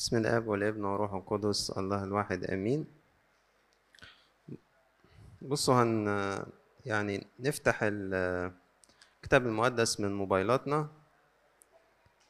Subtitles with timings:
[0.00, 2.86] بسم الاب والابن والروح القدس الله الواحد امين.
[5.42, 6.08] بصوا هن
[6.86, 8.52] يعني نفتح ال-
[9.16, 10.88] الكتاب المقدس من موبايلاتنا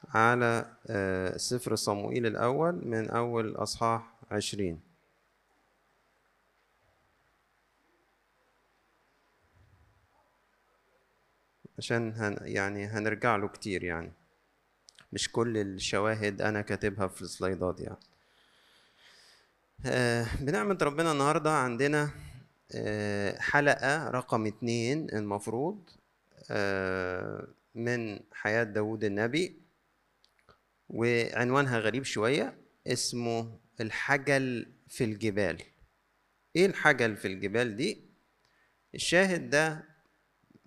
[0.08, 4.80] على آه، سفر صموئيل الأول من أول أصحاح عشرين.
[11.78, 14.12] عشان هن يعني هنرجع له كتير يعني.
[15.12, 17.96] مش كل الشواهد أنا كاتبها في السلايدات يعني.
[19.86, 22.10] آه، بنعمة ربنا النهاردة عندنا
[22.74, 25.90] آه، حلقة رقم اتنين المفروض
[26.50, 29.60] آه، من حياة داود النبي
[30.88, 32.54] وعنوانها غريب شوية
[32.86, 35.62] اسمه الحجل في الجبال.
[36.56, 38.04] إيه الحجل في الجبال دي؟
[38.94, 39.84] الشاهد ده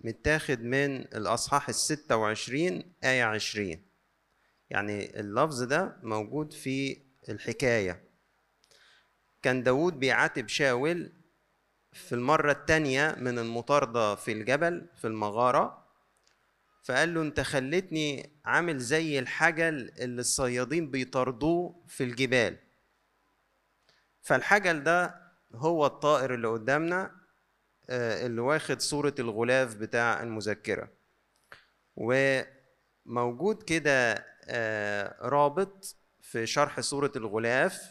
[0.00, 3.82] متاخد من الأصحاح الستة وعشرين آية عشرين.
[4.74, 8.04] يعني اللفظ ده موجود في الحكاية.
[9.42, 11.12] كان داود بيعاتب شاول
[11.92, 15.86] في المرة التانية من المطاردة في الجبل في المغارة
[16.84, 22.58] فقال له أنت خلتني عامل زي الحجل اللي الصيادين بيطاردوه في الجبال.
[24.22, 25.14] فالحجل ده
[25.54, 27.10] هو الطائر اللي قدامنا
[27.90, 30.88] آه، اللي واخد صورة الغلاف بتاع المذكرة.
[31.96, 34.26] وموجود كده
[35.22, 37.82] رابط في شرح صورة الغلاف.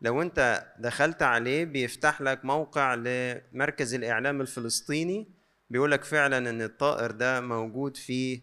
[0.00, 5.28] لو انت دخلت عليه بيفتح لك موقع لمركز الإعلام الفلسطيني
[5.70, 8.42] بيقولك فعلا إن الطائر ده موجود في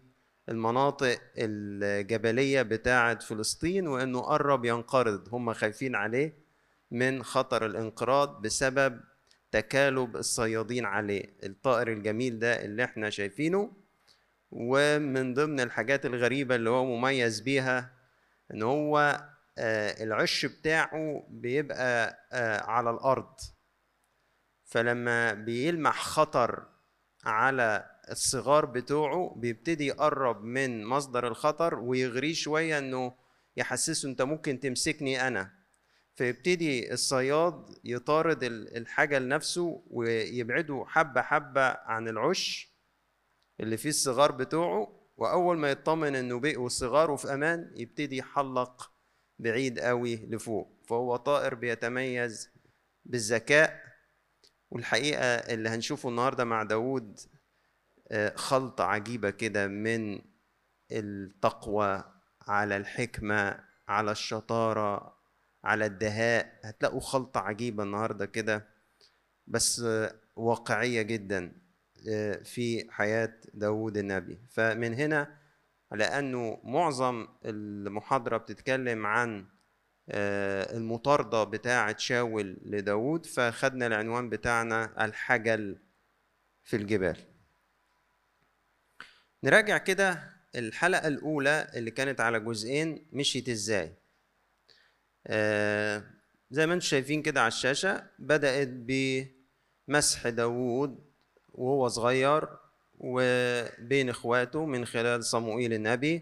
[0.49, 5.29] المناطق الجبلية بتاعة فلسطين وإنه قرب ينقرض.
[5.31, 6.37] هم خايفين عليه
[6.91, 8.99] من خطر الانقراض بسبب
[9.51, 11.37] تكالب الصيادين عليه.
[11.43, 13.82] الطائر الجميل ده اللي إحنا شايفينه
[14.55, 17.93] ومن ضمن الحاجات الغريبة اللي هو مميز بيها
[18.53, 19.21] إن هو
[19.57, 23.35] آه، العش بتاعه بيبقى آه، على الأرض.
[24.65, 26.65] فلما بيلمح خطر
[27.25, 33.13] على الصغار بتوعه بيبتدي يقرب من مصدر الخطر ويغريه شوية إنه
[33.57, 35.51] يحسسه أنت ممكن تمسكني أنا.
[36.15, 42.72] فيبتدي الصياد يطارد ال- الحاجة لنفسه ويبعده حبة حبة عن العش.
[43.63, 48.91] اللي فيه الصغار بتوعه وأول ما يطمن إنه بقوا صغاره في أمان يبتدي يحلق
[49.39, 50.83] بعيد قوي لفوق.
[50.87, 52.49] فهو طائر بيتميز
[53.05, 53.83] بالذكاء
[54.71, 57.19] والحقيقة اللي هنشوفه النهاردة مع داود
[58.11, 60.21] آه، خلطة عجيبة كده من
[60.91, 62.03] التقوى
[62.47, 65.17] على الحكمة على الشطارة
[65.63, 66.59] على الدهاء.
[66.63, 68.67] هتلاقوا خلطة عجيبة النهاردة كده
[69.47, 71.62] بس آه، واقعية جدا.
[72.43, 74.39] في حياة داود النبي.
[74.49, 75.37] فمن هنا
[75.91, 79.45] لأنه معظم المحاضرة بتتكلم عن
[80.09, 85.77] آه، المطاردة بتاعة شاول لداود فخدنا العنوان بتاعنا الحجل
[86.63, 87.17] في الجبال.
[89.43, 93.93] نراجع كده الحلقة الأولى اللي كانت على جزئين مشيت إزاي.
[95.27, 96.03] آه،
[96.51, 98.67] زي ما أنتم شايفين كده على الشاشة بدأت
[99.87, 101.12] بمسح داوود
[101.53, 102.47] وهو صغير
[102.99, 106.21] وبين إخواته من خلال صموئيل النبي.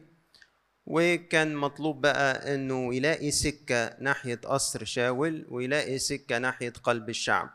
[0.85, 7.49] وكان مطلوب بقى إنه يلاقي سكة ناحية قصر شاول ويلاقي سكة ناحية قلب الشعب.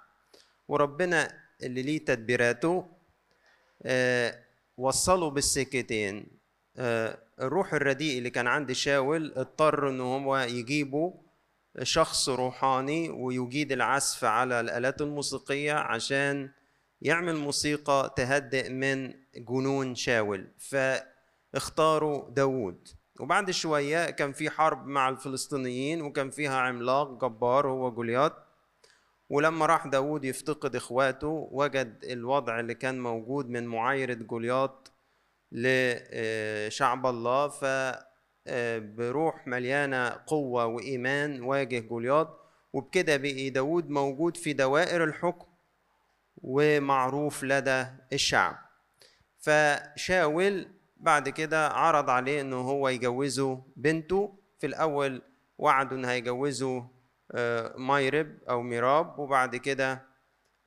[0.68, 1.32] وربنا
[1.62, 2.86] اللي ليه تدبيراته
[3.82, 4.38] آه،
[4.78, 6.26] وصله بالسكتين.
[6.76, 11.14] آه، الروح الرديء اللي كان عند شاول اضطر إن هو يجيبه
[11.82, 16.50] شخص روحاني ويجيد العزف على الآلات الموسيقية عشان
[17.02, 22.88] يعمل موسيقى تهدئ من جنون شاول فاختاروا داوود.
[23.20, 28.32] وبعد شوية كان في حرب مع الفلسطينيين وكان فيها عملاق جبار هو جوليات
[29.30, 34.92] ولما راح داود يفتقد إخواته وجد الوضع اللي كان موجود من معايرة جولياط
[35.52, 37.64] لشعب الله ف
[38.48, 42.40] آه، بروح مليانة قوة وإيمان واجه جولياط.
[42.72, 45.46] وبكده بقي داود موجود في دوائر الحكم.
[46.42, 48.58] ومعروف لدى الشعب.
[49.38, 54.38] فشاول بعد كده عرض عليه إنه هو يجوزه بنته.
[54.58, 55.22] في الأول
[55.58, 56.88] وعدوا ان هيجوزه
[57.32, 59.18] آه، مايرب أو ميراب.
[59.18, 60.02] وبعد كده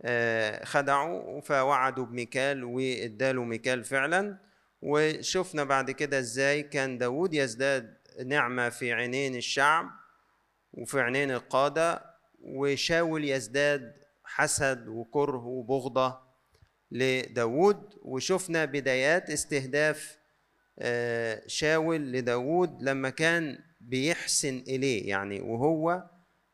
[0.02, 4.38] آه، خدعوا فوعدوا بميكال واداله ميكال فعلا.
[4.82, 9.90] وشفنا بعد كده إزاي كان داود يزداد نعمة في عينين الشعب
[10.74, 12.10] وفي عينين القادة.
[12.42, 13.99] وشاول يزداد
[14.30, 16.20] حسد وكره وبغضة
[16.92, 20.18] لداود وشفنا بدايات استهداف
[20.80, 26.04] آه، شاول لداود لما كان بيحسن إليه يعني وهو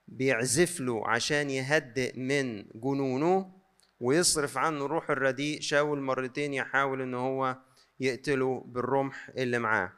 [0.08, 3.52] بيعزف له عشان يهدئ من جنونه
[4.00, 5.62] ويصرف عنه الروح الرديء.
[5.62, 7.58] شاول مرتين يحاول إن هو
[8.00, 9.92] يقتله بالرمح اللي معاه.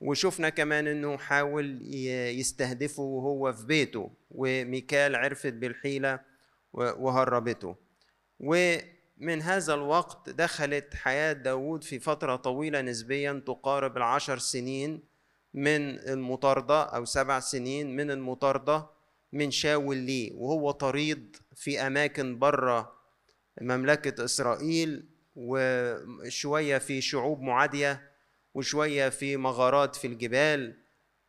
[0.00, 1.80] وشفنا كمان إنه حاول
[2.38, 4.10] يستهدفه وهو في بيته.
[4.30, 6.20] وميكال عرفت بالحيلة
[6.76, 7.76] وهربته.
[8.40, 15.02] ومن هذا الوقت دخلت حياة داود في فترة طويلة نسبيا تقارب العشر سنين
[15.54, 18.86] من المطاردة أو سبع سنين من المطاردة
[19.32, 22.92] من شاول ليه وهو طريد في أماكن بره
[23.60, 28.10] مملكة إسرائيل وشوية في شعوب معادية
[28.54, 30.76] وشوية في مغارات في الجبال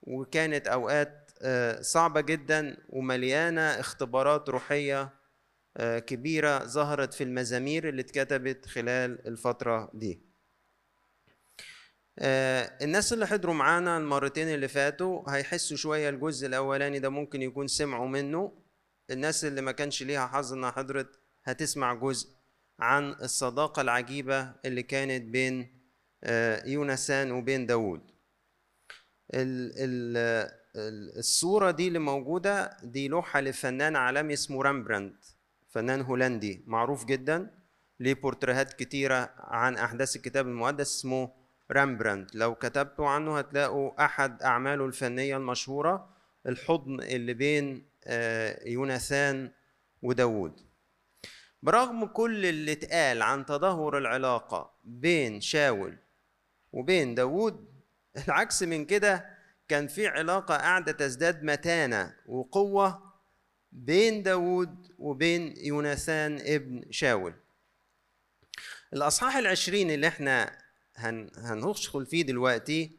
[0.01, 5.13] وكانت أوقات آه، صعبة جدا ومليانة اختبارات روحية
[5.79, 10.19] كبيرة ظهرت في المزامير اللي اتكتبت خلال الفترة دي.
[12.19, 17.68] آه، الناس اللي حضروا معانا المرتين اللي فاتوا هيحسوا شوية الجزء الأولاني ده ممكن يكون
[17.68, 18.53] سمعوا منه.
[19.12, 22.30] الناس اللي ما كانش ليها حظ إنها حضرت هتسمع جزء
[22.80, 25.77] عن الصداقة العجيبة اللي كانت بين
[26.23, 28.01] آه، يونسان وبين داود
[31.18, 35.15] الصورة دي اللي موجودة دي لوحة لفنان عالمي اسمه رامبراند.
[35.77, 37.51] فنان هولندي معروف جدا
[38.00, 41.31] ليه بورتريهات كتيرة عن أحداث الكتاب المقدس اسمه
[41.71, 42.27] رامبراند.
[42.33, 46.09] لو كتبتوا عنه هتلاقوا أحد أعماله الفنية المشهورة
[46.47, 49.51] الحضن اللي بين آه، يوناثان
[50.01, 50.59] وداود
[51.63, 55.97] برغم كل اللي اتقال عن تدهور العلاقة بين شاول
[56.73, 57.68] وبين داود
[58.27, 59.25] العكس من كده
[59.68, 63.06] كان في علاقة قاعدة تزداد متانة وقوة
[63.77, 67.33] بين داود وبين يوناثان ابن شاول.
[68.94, 70.57] الأصحاح العشرين اللي إحنا
[70.95, 72.91] هن هندخل فيه دلوقتي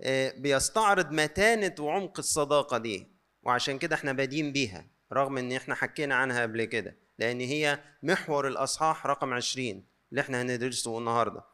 [0.00, 3.08] آه، بيستعرض متانة وعمق الصداقة دي
[3.42, 8.48] وعشان كده إحنا بادين بيها رغم إن إحنا حكينا عنها قبل كده لأن هي محور
[8.48, 11.44] الأصحاح رقم 20 اللي إحنا هندرسه النهارده.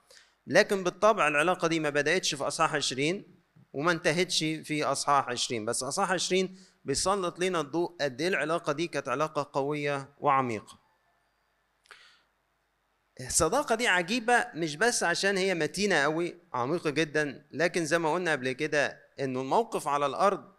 [0.47, 3.25] لكن بالطبع العلاقة دي ما بدأتش في أصحاح 20
[3.73, 8.87] وما انتهتش في أصحاح 20 بس أصحاح 20 بيسلط لنا الضوء قد إيه العلاقة دي
[8.87, 10.79] كانت علاقة قوية وعميقة.
[13.21, 18.33] الصداقة دي عجيبة مش بس عشان هي متينة قوي عميقة جدا لكن زي ما قلنا
[18.33, 20.53] قبل كده إنه الموقف على الأرض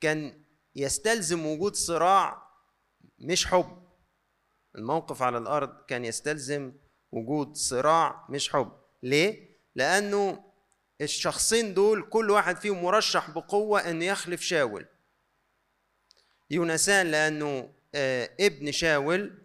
[0.00, 0.44] كان
[0.74, 2.42] يستلزم وجود صراع
[3.18, 3.86] مش حب.
[4.76, 6.72] الموقف على الأرض كان يستلزم
[7.12, 8.72] وجود صراع مش حب.
[9.02, 10.44] ليه؟ لأنه
[11.00, 14.86] الشخصين دول كل واحد فيهم مرشح بقوة إنه يخلف شاول.
[16.50, 19.38] يونسان لأنه آه، ابن شاول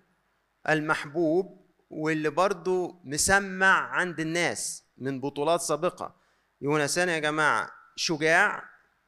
[0.69, 6.15] المحبوب واللي برضه مسمع عند الناس من بطولات سابقة.
[6.61, 8.63] يونسان يا جماعة شجاع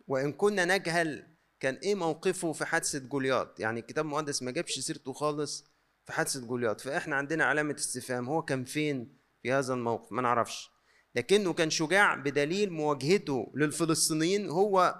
[0.08, 1.28] وإن كنا نجهل
[1.60, 5.66] كان إيه موقفه في حادثة جولياط؟ يعني الكتاب المقدس ما جابش سيرته خالص
[6.06, 6.82] في حادثة جولياط.
[6.82, 10.70] فإحنا عندنا علامة استفهام هو كان فين في هذا الموقف؟ ما نعرفش.
[11.16, 14.96] لكنه كان شجاع بدليل مواجهته للفلسطينيين هو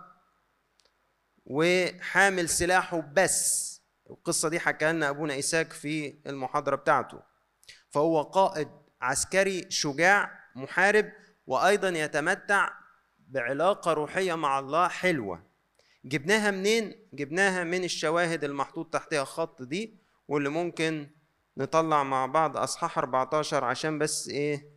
[1.46, 3.74] وحامل سلاحه بس.
[4.10, 7.20] القصة دي حكى لنا أبونا إيساك في المحاضرة بتاعته.
[7.90, 8.68] فهو قائد
[9.02, 11.12] عسكري شجاع محارب
[11.48, 12.70] وأيضا يتمتع
[13.18, 15.44] بعلاقة روحية مع الله حلوة.
[16.06, 19.98] جبناها منين؟ جبناها من الشواهد المحطوط تحتها خط دي
[20.28, 21.10] واللي ممكن
[21.58, 24.74] نطلع مع بعض أصحاح 14 عشان بس إيه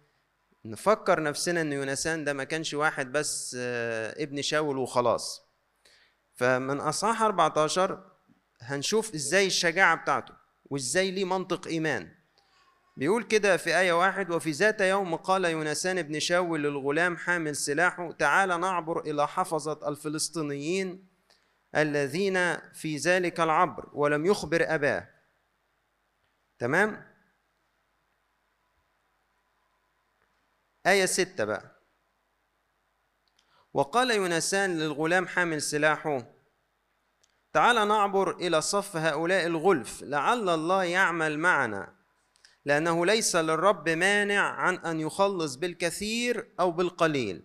[0.64, 5.45] نفكر نفسنا إن يونسان ده ما كانش واحد بس آه، ابن شاول وخلاص.
[6.36, 8.10] فمن اصحاح 14
[8.60, 12.12] هنشوف إزاي الشجاعة بتاعته وإزاي ليه منطق إيمان.
[12.96, 18.12] بيقول كده في آية واحد وفي ذات يوم قال يونسان بن شاول للغلام حامل سلاحه
[18.12, 21.06] تعال نعبر إلى حفظة الفلسطينيين
[21.76, 25.08] الذين في ذلك العبر ولم يخبر أباه.
[26.58, 27.06] تمام؟
[30.86, 31.75] آية ستة بقى.
[33.76, 36.26] وقال يونسان للغلام حامل سلاحه
[37.52, 41.94] تعال نعبر إلى صف هؤلاء الغلف لعل الله يعمل معنا
[42.64, 47.42] لأنه ليس للرب مانع عن أن يخلص بالكثير أو بالقليل.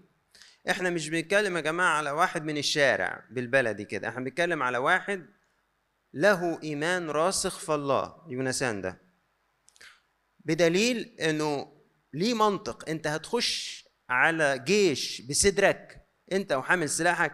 [0.70, 5.26] إحنا مش بنتكلم يا جماعة على واحد من الشارع بالبلدي كده إحنا بنتكلم على واحد
[6.14, 9.02] له إيمان راسخ في الله يونسان ده.
[10.40, 11.82] بدليل إنه
[12.14, 16.01] ليه منطق أنت هتخش على جيش بصدرك
[16.32, 17.32] أنت وحامل سلاحك.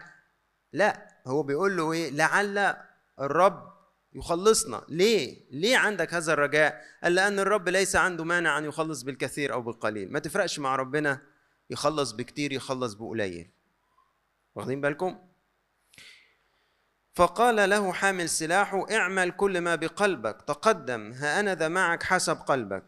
[0.72, 2.76] لا هو بيقول له إيه؟ لعل
[3.20, 3.72] الرب
[4.12, 4.84] يخلصنا.
[4.88, 9.62] ليه؟ ليه عندك هذا الرجاء؟ قال لأن الرب ليس عنده مانع أن يخلص بالكثير أو
[9.62, 10.12] بالقليل.
[10.12, 11.20] ما تفرقش مع ربنا
[11.70, 13.50] يخلص بكتير يخلص بقليل.
[14.54, 15.18] واخدين بالكم؟
[17.14, 20.42] فقال له حامل سلاحه اعمل كل ما بقلبك.
[20.42, 22.84] تقدم ها أنا ذا معك حسب قلبك.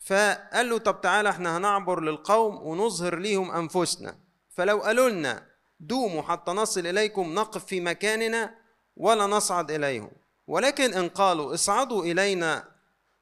[0.00, 4.29] فقال له طب تعالى إحنا هنعبر للقوم ونظهر ليهم أنفسنا.
[4.60, 5.46] فلو قالوا لنا
[5.80, 8.54] دوموا حتى نصل إليكم نقف في مكاننا
[8.96, 10.10] ولا نصعد إليهم
[10.46, 12.64] ولكن إن قالوا اصعدوا إلينا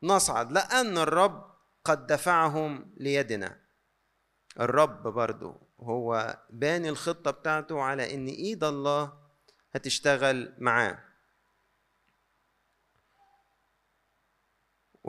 [0.02, 1.45] نصعد لأن الرب
[1.85, 3.59] قد دفعهم ليدنا.
[4.61, 9.12] الرب برضو هو باني الخطة بتاعته على إن إيد الله
[9.73, 10.99] هتشتغل معاه.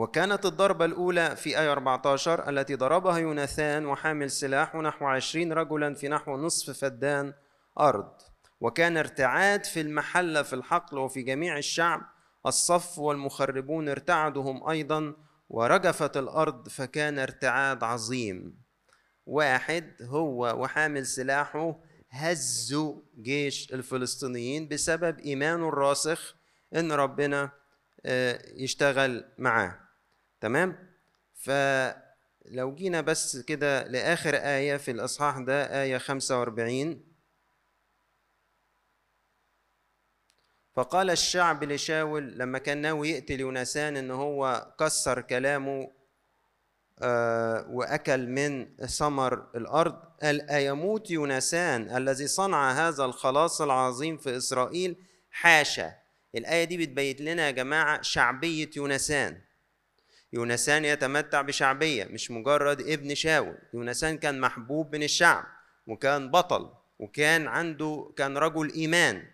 [0.00, 6.08] وكانت الضربة الأولى في آية 14 التي ضربها يوناثان وحامل سلاح نحو عشرين رجلا في
[6.08, 7.34] نحو نصف فدان
[7.80, 8.12] أرض.
[8.60, 12.00] وكان ارتعاد في المحلة في الحقل وفي جميع الشعب.
[12.46, 15.14] الصف والمخربون ارتعدهم أيضا
[15.48, 18.62] ورجفت الأرض فكان ارتعاد عظيم.
[19.26, 21.80] واحد هو وحامل سلاحه
[22.10, 26.36] هزوا جيش الفلسطينيين بسبب إيمانه الراسخ
[26.74, 27.50] إن ربنا
[28.06, 29.89] آه، يشتغل معاه.
[30.40, 30.90] تمام؟
[31.34, 37.04] فلو جينا بس كده لآخر آية في الإصحاح ده آية 45
[40.74, 45.90] فقال الشعب لشاول لما كان ناوي يقتل يونسان إن هو كسر كلامه
[47.02, 54.96] آه، وأكل من ثمر الأرض قال أيموت يونسان الذي صنع هذا الخلاص العظيم في إسرائيل؟
[55.30, 55.92] حاشا.
[56.34, 59.40] الآية دي بتبين لنا يا جماعة شعبية يونسان
[60.32, 63.58] يونسان يتمتع بشعبية مش مجرد ابن شاول.
[63.74, 65.44] يونسان كان محبوب من الشعب
[65.86, 69.30] وكان بطل وكان عنده كان رجل إيمان.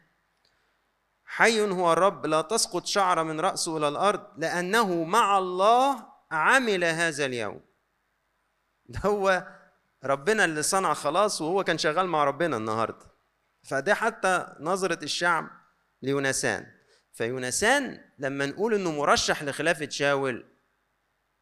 [1.24, 7.24] حي هو الرب لا تسقط شعرة من رأسه إلى الأرض لأنه مع الله عمل هذا
[7.24, 7.60] اليوم.
[8.86, 9.46] ده هو
[10.04, 13.06] ربنا اللي صنع خلاص وهو كان شغال مع ربنا النهارده.
[13.62, 15.50] فده حتى نظرة الشعب
[16.02, 16.66] ليونسان.
[17.12, 20.55] فيونسان لما نقول إنه مرشح لخلافة شاول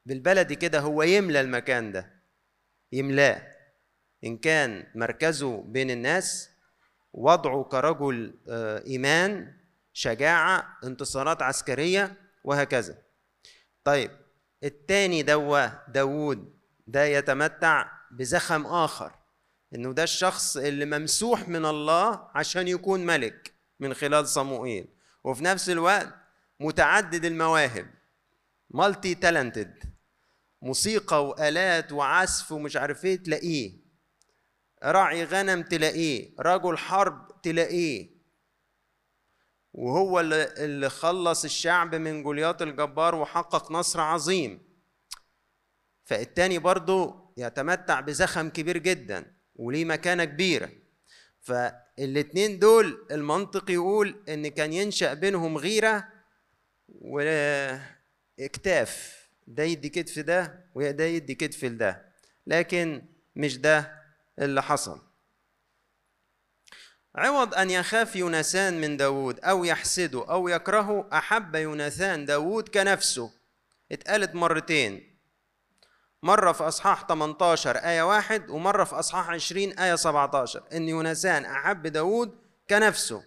[0.07, 2.23] بالبلدي كده هو يملى المكان ده.
[2.93, 3.55] يملاه.
[4.25, 6.51] إن كان مركزه بين الناس
[7.13, 9.55] وضعه كرجل آه، إيمان
[9.93, 12.99] شجاعة انتصارات عسكرية وهكذا.
[13.85, 14.11] طيب
[14.65, 19.13] التاني دوا داوود ده يتمتع بزخم آخر.
[19.75, 24.89] إنه ده الشخص اللي ممسوح من الله عشان يكون ملك من خلال صموئيل.
[25.25, 26.15] وفي نفس الوقت
[26.61, 27.87] متعدد المواهب.
[28.71, 29.94] مالتي تالنتد
[30.64, 33.85] موسيقى وآلات وعزف ومش عارف إيه تلاقيه.
[34.83, 38.14] راعي غنم تلاقيه رجل حرب تلاقيه.
[39.73, 44.62] وهو اللي خلص الشعب من جولياط الجبار وحقق نصر عظيم.
[46.04, 50.71] فالتاني برضه يتمتع بزخم كبير جدا وليه مكانة كبيرة.
[51.40, 56.09] فالاتنين دول المنطق يقول إن كان ينشأ بينهم غيرة
[58.38, 62.13] واكتاف ده يدي كتف ده وده يدي كتف لده
[62.47, 63.03] لكن
[63.37, 64.03] مش ده
[64.39, 65.01] اللي حصل.
[67.15, 73.31] عوض أن يخاف يونسان من داود أو يحسده أو يكرهه أحب يونسان داود كنفسه.
[73.93, 75.19] اتقالت مرتين.
[76.23, 81.87] مرة في أصحاح 18 آية واحد ومرة في أصحاح 20 آية 17 إن يونسان أحب
[81.87, 82.39] داود
[82.71, 83.25] كنفسه.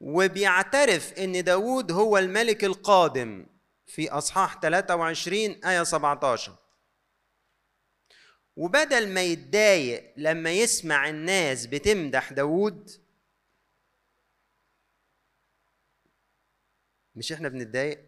[0.00, 3.46] وبيعترف إن داود هو الملك القادم.
[3.86, 6.56] في أصحاح 23 آية 17
[8.56, 12.90] وبدل ما يتضايق لما يسمع الناس بتمدح داوود
[17.14, 18.04] مش إحنا بنتضايق؟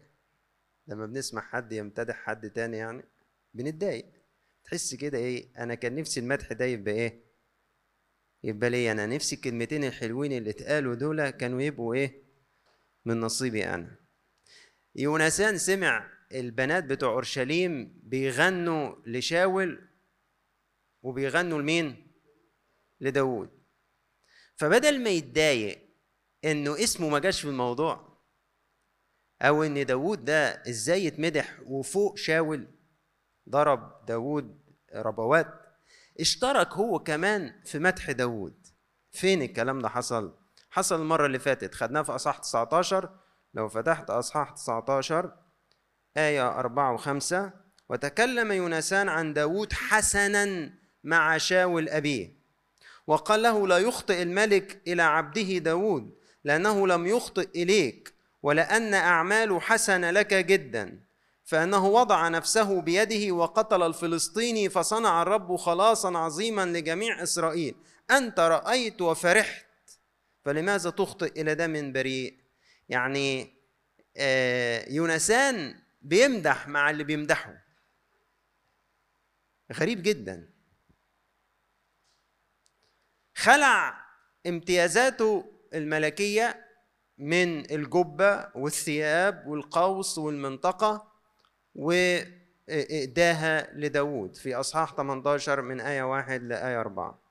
[0.87, 3.03] لما بنسمع حد يمتدح حد تاني يعني
[3.53, 4.05] بنتضايق.
[4.63, 7.23] تحس كده إيه؟ أنا كان نفسي المدح ده يبقى إيه؟
[8.43, 9.05] يبقى ليه أنا.
[9.05, 12.23] نفسي الكلمتين الحلوين اللي اتقالوا دول كانوا يبقوا إيه؟
[13.05, 13.98] من نصيبي أنا.
[14.95, 19.87] يونسان سمع البنات بتوع أورشليم بيغنوا لشاول
[21.01, 22.11] وبيغنوا لمين؟
[23.01, 23.49] لداود
[24.55, 25.89] فبدل ما يتضايق
[26.45, 28.19] إنه اسمه ما جاش في الموضوع
[29.41, 32.67] أو إن داود ده إزاي يتمدح وفوق شاول
[33.49, 34.59] ضرب داود
[34.95, 35.47] ربوات
[36.19, 38.67] اشترك هو كمان في مدح داود
[39.11, 40.37] فين الكلام ده حصل؟
[40.69, 41.75] حصل المرة اللي فاتت.
[41.75, 43.09] خدناه في أصحاح 19
[43.53, 45.33] لو فتحت أصحاح 19
[46.17, 47.51] آية أربعة وخمسة
[47.89, 52.39] وتكلم يونسان عن داود حسنا مع شاول أبيه
[53.07, 58.13] وقال له لا يخطئ الملك إلى عبده داود لأنه لم يخطئ إليك
[58.43, 60.99] ولأن أعماله حسنة لك جدا
[61.43, 67.75] فأنه وضع نفسه بيده وقتل الفلسطيني فصنع الرب خلاصا عظيما لجميع إسرائيل.
[68.11, 69.65] أنت رأيت وفرحت
[70.45, 72.38] فلماذا تخطئ إلى دم بريء؟
[72.89, 73.53] يعني
[74.17, 77.65] آه، يونسان بيمدح مع اللي بيمدحه.
[79.73, 80.49] غريب جدا.
[83.35, 84.05] خلع
[84.47, 86.65] امتيازاته الملكية
[87.17, 91.11] من الجبة والثياب والقوس والمنطقة
[91.75, 97.21] وإداها لداود في أصحاح 18 من آية 1 لآية 4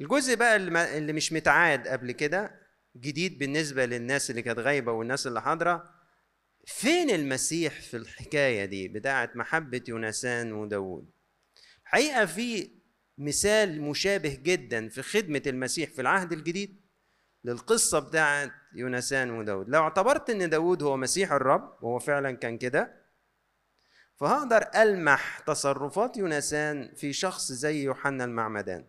[0.00, 0.56] الجزء بقى
[0.98, 2.65] اللي مش متعاد قبل كده
[3.00, 5.96] جديد بالنسبة للناس اللي كانت غايبة والناس اللي حاضرة.
[6.66, 11.10] فين المسيح في الحكاية دي بتاعة محبة يونسان وداود
[11.84, 12.70] حقيقة في
[13.18, 16.80] مثال مشابه جدا في خدمة المسيح في العهد الجديد
[17.44, 23.06] للقصة بتاعت يونسان وداود لو اعتبرت إن داود هو مسيح الرب وهو فعلا كان كده
[24.16, 28.84] فهقدر ألمح تصرفات يونسان في شخص زي يوحنا المعمدان.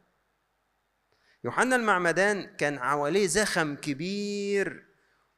[1.48, 4.86] يوحنا المعمدان كان حواليه زخم كبير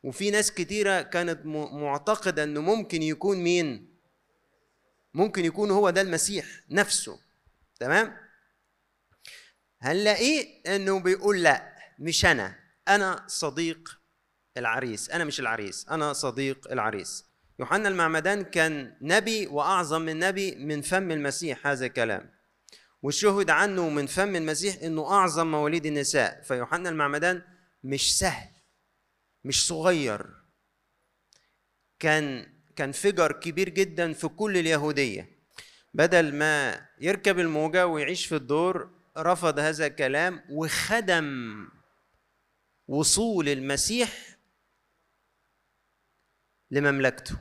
[0.03, 3.97] وفي ناس كتيرة كانت معتقدة إنه ممكن يكون مين؟
[5.13, 7.19] ممكن يكون هو ده المسيح نفسه.
[7.79, 8.17] تمام؟
[9.81, 12.55] هنلاقيه إنه بيقول لأ مش أنا
[12.87, 13.99] أنا صديق
[14.57, 17.25] العريس أنا مش العريس أنا صديق العريس.
[17.59, 22.38] يوحنا المعمدان كان نبي وأعظم من نبي من فم المسيح هذا الكلام.
[23.01, 26.41] وشهد عنه من فم المسيح إنه أعظم مواليد النساء.
[26.41, 27.41] فيوحنا المعمدان
[27.83, 28.49] مش سهل
[29.43, 30.25] مش صغير.
[31.99, 35.29] كان كان فجر كبير جدا في كل اليهودية.
[35.93, 41.67] بدل ما يركب الموجة ويعيش في الدور رفض هذا الكلام وخدم
[42.87, 44.37] وصول المسيح
[46.71, 47.37] لمملكته.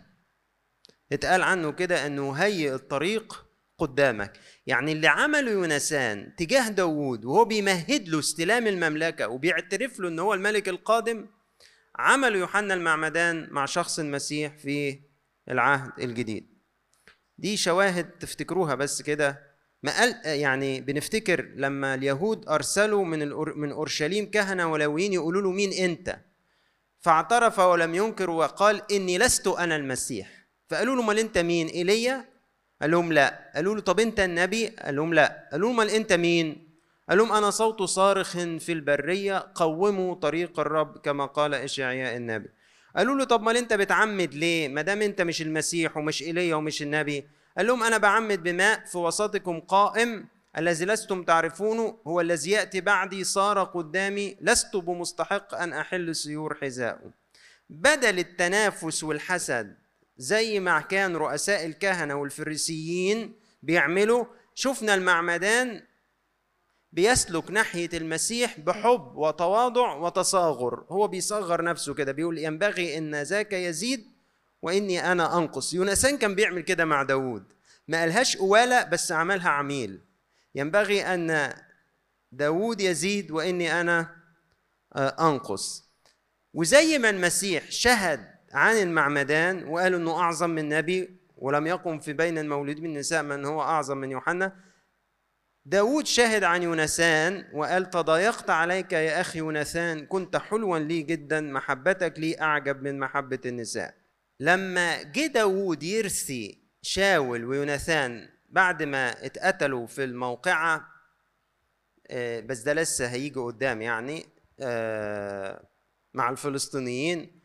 [1.12, 3.47] اتقال عنه كده إنه هيئ الطريق
[3.78, 4.32] قدامك.
[4.66, 10.34] يعني اللي عمله يونسان تجاه داوود وهو بيمهد له استلام المملكة وبيعترف له إن هو
[10.34, 11.26] الملك القادم
[11.96, 15.00] عمله يوحنا المعمدان مع شخص المسيح في
[15.50, 16.58] العهد الجديد.
[17.38, 19.48] دي شواهد تفتكروها بس كده.
[19.82, 23.18] ما قال يعني بنفتكر لما اليهود أرسلوا من
[23.56, 26.18] من أورشليم كهنة ولويين يقولوا له مين أنت؟
[27.00, 30.48] فاعترف ولم ينكر وقال إني لست أنا المسيح.
[30.68, 32.37] فقالوا له أمال أنت مين؟ إيليا؟
[32.82, 33.50] قال لهم لا.
[33.54, 35.48] قالوا له طب أنت النبي؟ قال لهم لا.
[35.52, 36.68] قالوا أمال أنت مين؟
[37.08, 42.48] قال لهم أنا صوت صارخ في البرية قوموا طريق الرب كما قال إشعياء النبي.
[42.96, 46.82] قالوا له طب أمال أنت بتعمد ليه؟ ما دام أنت مش المسيح ومش إيليا ومش
[46.82, 47.26] النبي.
[47.56, 50.26] قال لهم أنا بعمد بماء في وسطكم قائم
[50.58, 57.10] الذي لستم تعرفونه هو الذي يأتي بعدي صار قدامي لست بمستحق أن أحل سيور حذائه
[57.70, 59.76] بدل التنافس والحسد
[60.18, 64.24] زي ما كان رؤساء الكهنة والفريسيين بيعملوا.
[64.54, 65.82] شفنا المعمدان
[66.92, 70.84] بيسلك ناحية المسيح بحب وتواضع وتصاغر.
[70.90, 74.06] هو بيصغر نفسه كده بيقول ينبغي إن ذاك يزيد
[74.62, 75.74] وإني أنا أنقص.
[75.74, 77.44] يونسان كان بيعمل كده مع داوود.
[77.88, 80.00] ما قالهاش قواله بس عملها عميل.
[80.54, 81.54] ينبغي أن
[82.32, 84.16] داوود يزيد وإني أنا
[84.96, 85.88] آه، أنقص.
[86.54, 92.38] وزي ما المسيح شهد عن المعمدان وقالوا إنه أعظم من نبي ولم يقم في بين
[92.38, 94.56] المولود من النساء من هو أعظم من يوحنا.
[95.64, 102.14] داود شهد عن يونسان وقال تضايقت عليك يا أخي يونسان كنت حلوا لي جدا محبتك
[102.18, 103.94] لي أعجب من محبة النساء.
[104.40, 110.88] لما جه داود يرثي شاول ويوناثان بعد ما اتقتلوا في الموقعة
[112.10, 114.26] آه، بس ده لسه هيجي قدام يعني
[114.60, 115.64] آه،
[116.14, 117.37] مع الفلسطينيين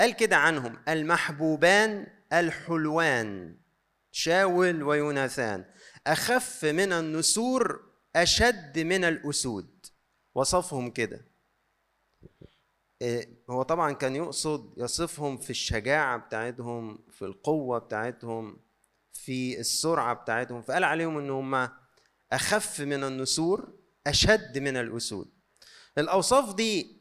[0.00, 3.56] قال كده عنهم المحبوبان الحلوان
[4.12, 5.64] شاول ويوناثان
[6.06, 7.84] أخف من النسور
[8.16, 9.86] أشد من الأسود.
[10.34, 11.24] وصفهم كده.
[13.02, 18.60] إيه، هو طبعا كان يقصد يصفهم في الشجاعة بتاعتهم في القوة بتاعتهم
[19.12, 20.62] في السرعة بتاعتهم.
[20.62, 21.68] فقال عليهم إن هم
[22.32, 23.72] أخف من النسور
[24.06, 25.30] أشد من الأسود.
[25.98, 26.93] الأوصاف دي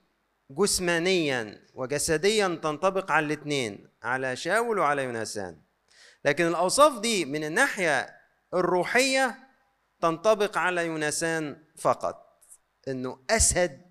[0.55, 5.61] جسمانيا وجسديا تنطبق على الاثنين على شاول وعلى يونسان
[6.25, 8.17] لكن الأوصاف دي من الناحية
[8.53, 9.49] الروحية
[10.01, 12.41] تنطبق على يونسان فقط
[12.87, 13.81] إنه أسد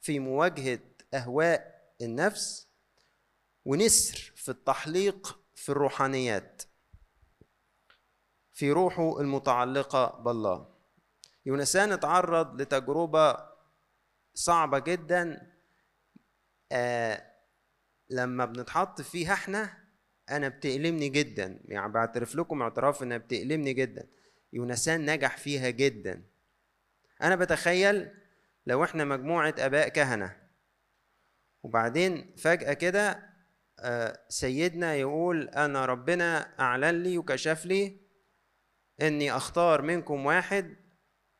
[0.00, 0.78] في مواجهة
[1.14, 2.68] أهواء النفس
[3.64, 6.62] ونسر في التحليق في الروحانيات
[8.52, 10.74] في روحه المتعلقة بالله.
[11.46, 13.36] يونسان اتعرض لتجربة
[14.34, 15.51] صعبة جدا
[16.72, 17.32] آه
[18.10, 19.82] لما بنتحط فيها إحنا
[20.30, 21.60] أنا بتألمني جدا.
[21.64, 24.08] يعني بعترف لكم اعتراف إنها بتألمني جدا.
[24.52, 26.22] يونسان نجح فيها جدا.
[27.22, 28.10] أنا بتخيل
[28.66, 30.36] لو إحنا مجموعة آباء كهنة.
[31.62, 33.32] وبعدين فجأة كده
[33.80, 38.00] آه، سيدنا يقول أنا ربنا أعلن لي وكشف لي
[39.02, 40.76] إني أختار منكم واحد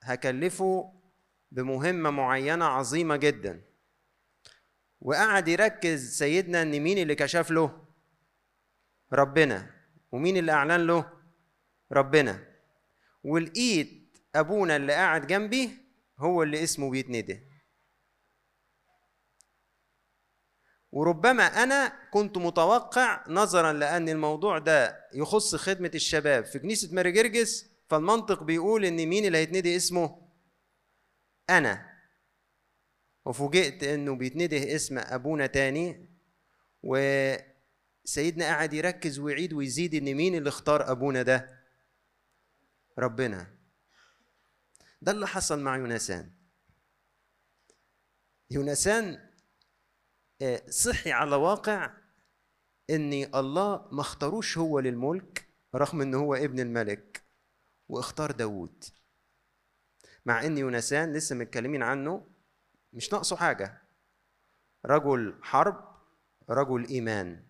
[0.02, 0.92] هكلفه
[1.50, 3.71] بمهمة معينة عظيمة جدا.
[5.02, 7.86] وقعد يركز سيدنا إن مين اللي كشف له؟
[9.12, 9.70] ربنا.
[10.12, 11.12] ومين اللي أعلن له؟
[11.92, 12.44] ربنا.
[13.24, 15.70] ولقيت أبونا اللي قاعد جنبي
[16.18, 17.40] هو اللي اسمه بيتندى.
[20.92, 27.70] وربما أنا كنت متوقع نظرا لأن الموضوع ده يخص خدمة الشباب في كنيسة ماري جرجس
[27.88, 30.28] فالمنطق بيقول إن مين اللي هيتندي اسمه؟
[31.50, 31.91] أنا.
[33.24, 36.08] وفوجئت إنه بيتنده اسم أبونا تاني
[36.82, 41.62] وسيدنا قاعد يركز ويعيد ويزيد إن مين اللي اختار أبونا ده؟
[42.98, 43.58] ربنا.
[45.02, 46.32] ده اللي حصل مع يونسان
[48.50, 49.28] يونسان
[50.42, 51.90] آه، صحي على واقع
[52.90, 57.22] إن الله ما اختاروش هو للملك رغم ان هو ابن الملك
[57.88, 58.84] واختار داوود.
[60.26, 62.31] مع إن يونسان لسه متكلمين عنه
[62.92, 63.82] مش ناقصه حاجة.
[64.86, 65.84] رجل حرب
[66.50, 67.46] رجل إيمان.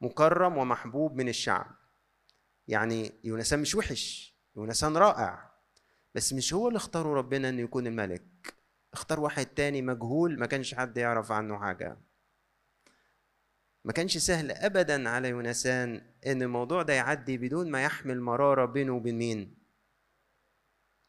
[0.00, 1.76] مكرم ومحبوب من الشعب.
[2.68, 5.50] يعني يونسان مش وحش يونسان رائع.
[6.14, 8.54] بس مش هو اللي اختاره ربنا إنه يكون الملك.
[8.92, 11.98] اختار واحد تاني مجهول ما كانش حد يعرف عنه حاجة.
[13.84, 18.92] ما كانش سهل ابدا على يونسان إن الموضوع ده يعدي بدون ما يحمل مرارة بينه
[18.92, 19.56] وبين مين؟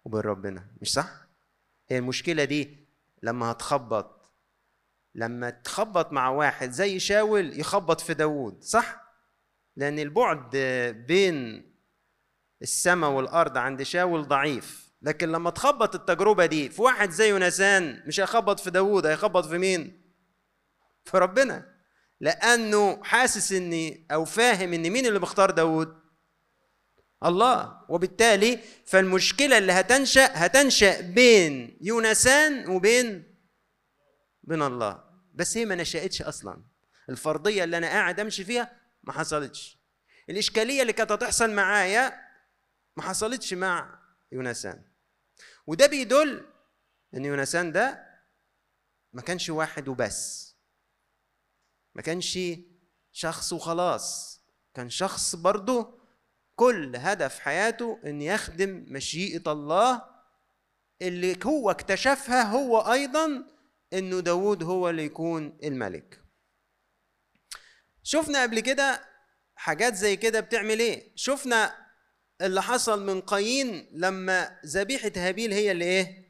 [0.06, 1.28] وبين ربنا مش صح؟
[1.90, 2.87] هي المشكلة دي
[3.24, 4.18] لما هتخبط
[5.16, 9.04] لما تخبط مع واحد زي شاول يخبط في داوود صح؟
[9.76, 10.56] لأن البعد
[11.08, 11.68] بين
[12.62, 18.20] السماء والأرض عند شاول ضعيف لكن لما تخبط التجربة دي في واحد زي يونسان مش
[18.20, 20.02] هيخبط في داوود هيخبط في مين؟
[21.06, 21.78] في ربنا.
[22.20, 25.96] لأنه حاسس ان أو فاهم إن مين اللي بيختار داوود؟
[27.26, 27.86] الله.
[27.90, 33.36] وبالتالي فالمشكلة اللي هتنشأ هتنشأ بين يونسان وبين
[34.44, 35.04] بين الله.
[35.34, 36.64] بس هي ما نشأتش أصلا.
[37.10, 39.78] الفرضية اللي أنا قاعد أمشي فيها ما حصلتش.
[40.30, 42.14] الإشكالية اللي كانت هتحصل معايا
[42.98, 44.00] ما حصلتش مع
[44.32, 44.84] يونسان.
[45.68, 46.46] وده بيدل
[47.14, 48.08] إن يونسان ده
[49.14, 50.48] ما كانش واحد وبس.
[51.96, 52.40] ما كانش
[53.12, 54.40] شخص وخلاص.
[54.74, 56.00] كان شخص برضه
[56.58, 60.02] كل هدف حياته إن يخدم مشيئة الله
[61.02, 63.44] اللي هو اكتشفها هو أيضا
[63.94, 66.22] إنه داود هو اللي يكون الملك
[68.04, 69.02] شفنا قبل كده
[69.56, 71.88] حاجات زي كده بتعمل إيه شفنا
[72.42, 76.28] اللي حصل من قايين لما ذبيحة هابيل هي اللي إيه؟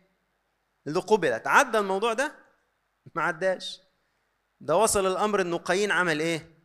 [0.87, 2.35] اللي قبلت عدى الموضوع ده؟
[3.15, 3.81] ما عداش
[4.59, 6.57] ده وصل الأمر إنه قايين عمل إيه؟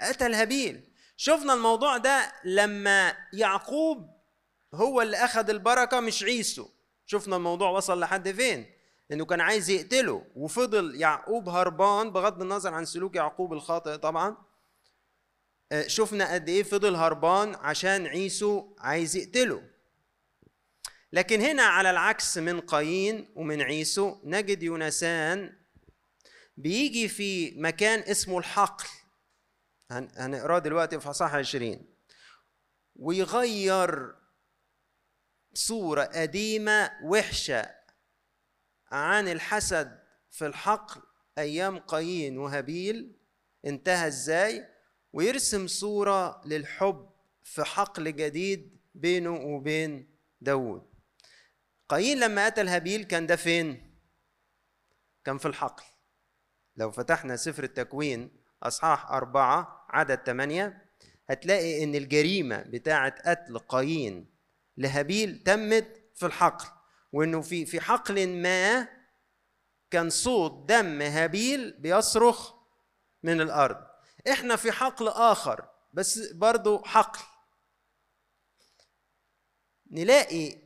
[0.00, 0.89] قتل هابيل
[1.22, 4.10] شفنا الموضوع ده لما يعقوب
[4.74, 6.68] هو اللي أخذ البركة مش عيسو.
[7.06, 8.66] شفنا الموضوع وصل لحد فين؟
[9.12, 10.26] إنه كان عايز يقتله.
[10.36, 14.36] وفضل يعقوب هربان بغض النظر عن سلوك يعقوب الخاطئ طبعا.
[15.72, 19.62] آه، شفنا قد إيه فضل هربان عشان عيسو عايز يقتله.
[21.12, 25.52] لكن هنا على العكس من قايين ومن عيسو نجد يونسان
[26.56, 28.99] بيجي في مكان اسمه الحقل.
[29.90, 31.86] هنقراه دلوقتي في اصحاح 20
[32.96, 34.14] ويغير
[35.54, 37.70] صورة قديمة وحشة
[38.92, 40.00] عن الحسد
[40.30, 41.02] في الحقل
[41.38, 43.16] أيام قايين وهابيل
[43.64, 44.68] انتهى إزاي؟
[45.12, 47.10] ويرسم صورة للحب
[47.42, 50.90] في حقل جديد بينه وبين داود
[51.88, 53.96] قايين لما قتل هابيل كان ده فين؟
[55.24, 55.84] كان في الحقل.
[56.76, 58.30] لو فتحنا سفر التكوين
[58.62, 60.84] أصحاح أربعة عدد ثمانية
[61.30, 64.26] هتلاقي إن الجريمة بتاعة قتل قايين
[64.76, 66.66] لهابيل تمت في الحقل
[67.12, 68.88] وإنه في في حقل ما
[69.90, 72.54] كان صوت دم هابيل بيصرخ
[73.22, 73.86] من الأرض.
[74.30, 77.20] إحنا في حقل آخر بس برضو حقل.
[79.90, 80.56] نلاقي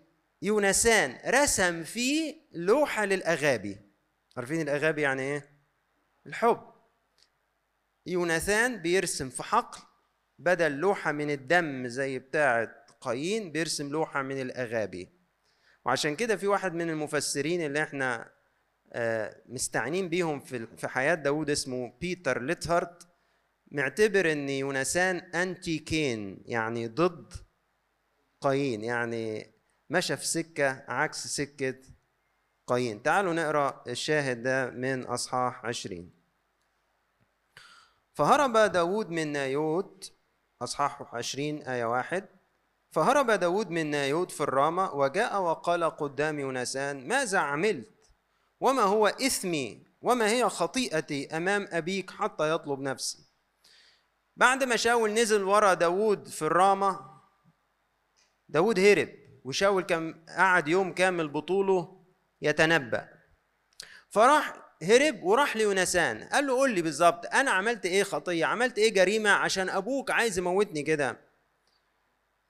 [0.42, 3.78] يونسان رسم فيه لوحة للأغابي.
[4.37, 5.50] عارفين الأغابي يعني إيه؟
[6.26, 6.73] الحب.
[8.06, 9.82] يوناثان بيرسم في حقل
[10.38, 15.08] بدل لوحة من الدم زي بتاعة قايين بيرسم لوحة من الأغابي.
[15.84, 18.34] وعشان كده في واحد من المفسرين اللي إحنا
[18.92, 20.40] آه، مستعنين بيهم
[20.76, 23.08] في حياة داود اسمه بيتر ليتهارت
[23.70, 27.32] معتبر إن يونسان anti Cain يعني ضد
[28.40, 29.54] قايين يعني
[29.90, 31.74] مشى في سكة عكس سكة
[32.66, 33.02] قايين.
[33.02, 36.23] تعالوا نقرأ الشاهد ده من أصحاح عشرين.
[38.14, 40.12] فهرب داود من نايوت
[40.62, 42.29] أصحاح عشرين آية واحد.
[42.90, 48.11] فهرب داود من نايوت في الرامة وجاء وقال قدام يونسان ماذا عملت؟
[48.61, 53.18] وما هو إثمي؟ وما هي خطيئتي أمام أبيك حتى يطلب نفسي؟
[54.37, 57.20] بعد ما شاول نزل ورا داود في الرامة
[58.48, 59.09] داود هرب
[59.44, 62.05] وشاول كان قعد يوم كامل بطوله
[62.42, 63.09] يتنبأ.
[64.11, 66.24] فراح هرب وراح ليونسان.
[66.24, 70.38] قال له قول لي بالظبط أنا عملت إيه خطية؟ عملت إيه جريمة؟ عشان أبوك عايز
[70.38, 71.16] يموتني كده.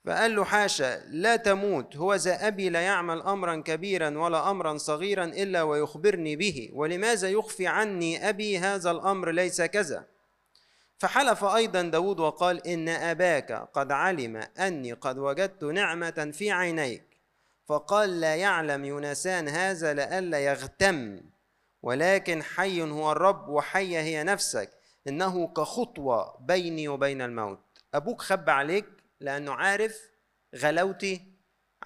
[0.06, 1.96] فقال له حاشا لا تموت.
[1.96, 6.70] هو ذا أبي لا يعمل أمرا كبيرا ولا أمرا صغيرا إلا ويخبرني به.
[6.72, 10.04] ولماذا يخفي عني أبي هذا الأمر ليس كذا؟
[10.98, 17.04] فحلف أيضا داود وقال إن أباك قد علم أني قد وجدت نعمة في عينيك.
[17.66, 21.20] فقال لا يعلم يونسان هذا لئلا يغتم.
[21.84, 24.70] ولكن حي هو الرب وحية هي نفسك.
[25.08, 27.78] إنه كخطوة بيني وبين الموت.
[27.94, 28.86] أبوك خب عليك
[29.20, 30.00] لأنه عارف
[30.56, 31.34] غلاوتي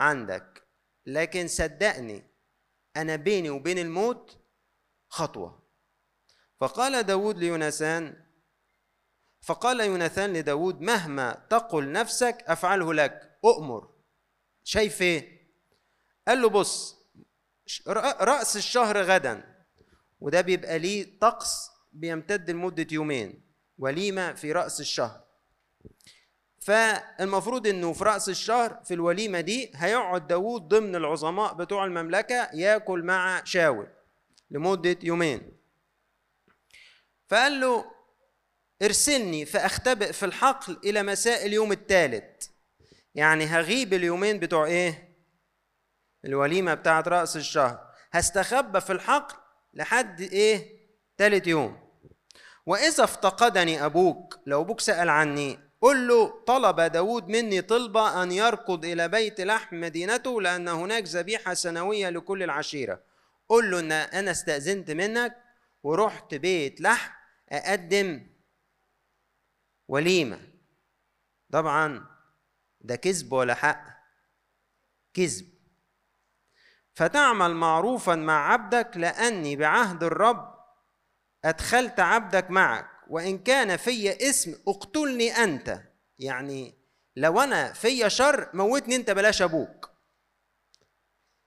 [0.00, 0.68] عندك.
[1.06, 2.22] لكن صدقني
[2.96, 4.38] أنا بيني وبين الموت
[5.08, 5.68] خطوة.
[6.60, 8.24] فقال داود ليونسان
[9.42, 13.38] فقال يوناثان لداود مهما تقل نفسك أفعله لك.
[13.44, 13.90] أؤمر.
[14.64, 15.52] شايف إيه؟
[16.28, 16.96] قال له بص
[18.20, 19.57] رأس الشهر غدا.
[20.20, 23.42] وده بيبقى ليه طقس بيمتد لمدة يومين
[23.78, 25.20] وليمة في رأس الشهر.
[26.60, 33.02] فالمفروض إنه في رأس الشهر في الوليمة دي هيقعد داوود ضمن العظماء بتوع المملكة ياكل
[33.02, 33.88] مع شاول
[34.50, 35.52] لمدة يومين.
[37.28, 37.84] فقال له
[38.82, 42.46] ارسلني فأختبئ في الحقل إلى مساء اليوم الثالث.
[43.14, 45.08] يعني هغيب اليومين بتوع إيه؟
[46.24, 47.88] الوليمة بتاعت رأس الشهر.
[48.12, 49.36] هستخبى في الحقل
[49.74, 50.78] لحد إيه؟
[51.16, 51.88] تالت يوم.
[52.66, 58.84] وإذا افتقدني أبوك لو أبوك سأل عني قل له طلب داود مني طلبة أن يركض
[58.84, 63.02] إلى بيت لحم مدينته لأن هناك ذبيحة سنوية لكل العشيرة.
[63.48, 65.36] قل له أن أنا استأذنت منك
[65.82, 67.12] ورحت بيت لحم
[67.48, 68.26] أقدم
[69.88, 70.40] وليمة.
[71.52, 72.06] طبعا
[72.80, 73.84] ده كذب ولا حق؟
[75.14, 75.57] كذب.
[76.98, 80.54] فتعمل معروفا مع عبدك لأني بعهد الرب
[81.44, 82.86] أدخلت عبدك معك.
[83.08, 85.80] وإن كان في اسم اقتلني أنت
[86.18, 86.74] يعني
[87.16, 89.90] لو أنا في شر موتني أنت بلاش أبوك.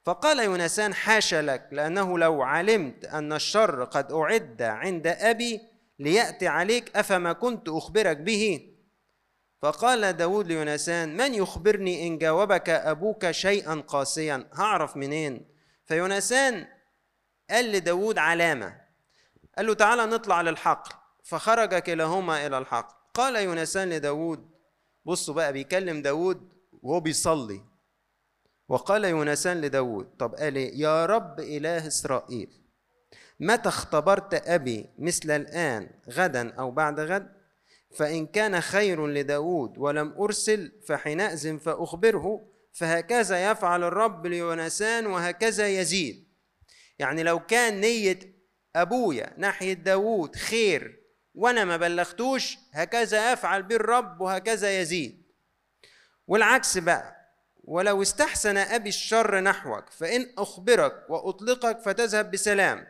[0.06, 5.62] فقال يونسان حاشا لك لأنه لو علمت أن الشر قد أعد عند أبي
[6.00, 8.71] ليأتي عليك أفما كنت أخبرك به؟
[9.62, 15.46] فقال داود ليونسان من يخبرني إن جاوبك أبوك شيئا قاسيا؟ هعرف منين؟
[15.86, 16.68] فيونسان
[17.50, 18.82] قال لداود علامة.
[19.58, 24.50] قال له تعالى نطلع للحقل فخرج كلاهما إلى الحقل قال يونسان لداود
[25.06, 27.62] بصوا بقى بيكلم داود وهو بيصلي.
[28.68, 32.62] وقال يونسان لداود طب قال إيه؟ يا رب إله إسرائيل
[33.40, 37.41] متى اختبرت أبي مثل الآن غدا أو بعد غد؟
[37.96, 46.28] فإن كان خير لداود ولم أرسل فحينئذ فأخبره فهكذا يفعل الرب ليونسان وهكذا يزيد.
[47.00, 48.20] يعني لو كان نية
[48.76, 51.02] أبويا ناحية داود خير
[51.36, 55.24] وأنا ما بلغتوش هكذا يفعل به الرب وهكذا يزيد.
[56.28, 57.16] والعكس بقى
[57.64, 62.88] ولو استحسن أبي الشر نحوك فإن أخبرك وأطلقك فتذهب بسلام.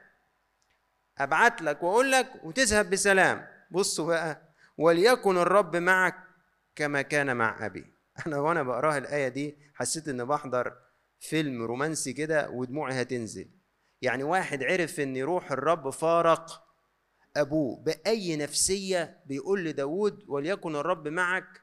[1.18, 3.48] أبعت لك وأقول لك وتذهب بسلام.
[3.72, 4.51] بصوا بقى
[4.82, 6.16] وليكن الرب معك
[6.76, 7.94] كما كان مع أبي.
[8.28, 10.78] أنا وأنا بقراها الآية دي حسيت إني بحضر
[11.20, 13.52] فيلم رومانسي كده ودموعي هتنزل
[14.02, 16.68] يعني واحد عرف إن روح الرب فارق
[17.38, 21.62] أبوه بأي نفسية بيقول لداود وليكن الرب معك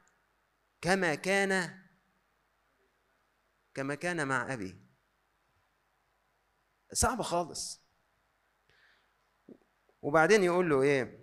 [0.81, 1.79] كما كان
[3.75, 4.81] كما كان مع أبي.
[6.93, 7.83] صعب خالص.
[10.03, 11.18] وبعدين يقول له إيه؟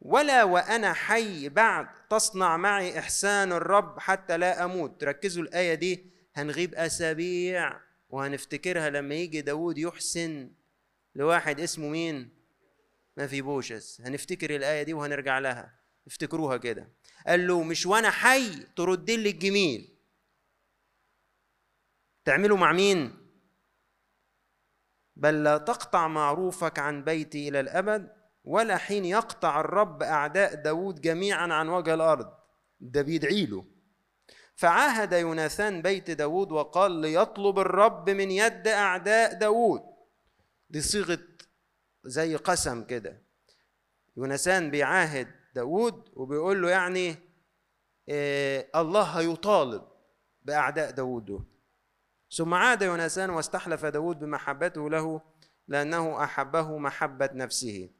[0.00, 5.04] ولا وأنا حي بعد تصنع معي إحسان الرب حتى لا أموت.
[5.04, 10.52] ركزوا الآية دي هنغيب أسابيع وهنفتكرها لما يجي داود يحسن
[11.14, 12.30] لواحد اسمه مين؟
[13.16, 15.80] ما في بوشس هنفتكر الآية دي وهنرجع لها.
[16.06, 16.88] افتكروها كده.
[17.26, 19.96] قال له مش وأنا حي ترد لي الجميل
[22.24, 23.16] تعمله مع مين؟
[25.16, 28.19] بل لا تقطع معروفك عن بيتي إلى الأبد.
[28.44, 32.32] ولا حين يقطع الرب أعداء داود جميعا عن وجه الأرض.
[32.80, 33.64] ده بيدعي له
[34.54, 39.82] فعاهد يوناثان بيت داود وقال ليطلب الرب من يد أعداء داود.
[40.70, 41.18] دي صيغة
[42.04, 43.22] زي قسم كده.
[44.16, 47.16] يونسان بيعاهد داود وبيقول له يعني
[48.08, 49.82] إيه الله هيطالب
[50.42, 51.24] بأعداء داود.
[51.24, 51.44] دول
[52.36, 55.20] ثم عاد يونسان واستحلف داود بمحبته له
[55.68, 57.90] لأنه أحبه محبة نفسه.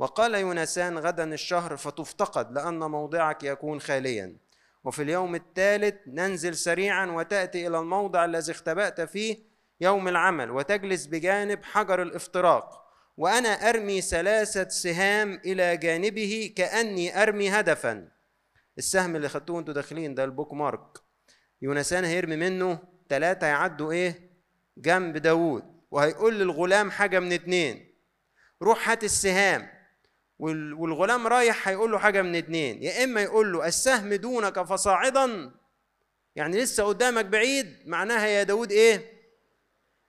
[0.00, 4.36] وقال يونسان غدا الشهر فتفتقد لأن موضعك يكون خاليا.
[4.84, 9.38] وفي اليوم الثالث ننزل سريعا وتأتي إلى الموضع الذي اختبأت فيه
[9.80, 12.86] يوم العمل وتجلس بجانب حجر الافتراق.
[13.16, 18.08] وأنا أرمي ثلاثة سهام إلى جانبه كأني أرمي هدفا.
[18.78, 20.98] السهم اللي خدتوه أنتوا داخلين ده البوك مارك.
[21.62, 22.78] يونسان هيرمي منه.
[23.08, 24.30] ثلاثة يعدوا إيه؟
[24.78, 25.64] جنب داوود.
[25.90, 27.94] وهيقول للغلام حاجة من اتنين.
[28.62, 29.79] روح هات السهام.
[30.40, 35.50] والغلام رايح هيقول له حاجة من اتنين يا إما يقول له السهم دونك فصاعدا
[36.36, 39.20] يعني لسه قدامك بعيد معناها يا داود إيه؟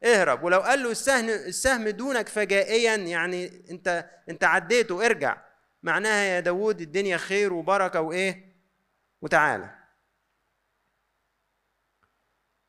[0.03, 0.43] اهرب.
[0.43, 5.37] ولو قال له السهم السهم دونك فجائيا يعني أنت أنت عديته ارجع.
[5.83, 8.55] معناها يا داود الدنيا خير وبركة وإيه؟
[9.21, 9.75] وتعالى.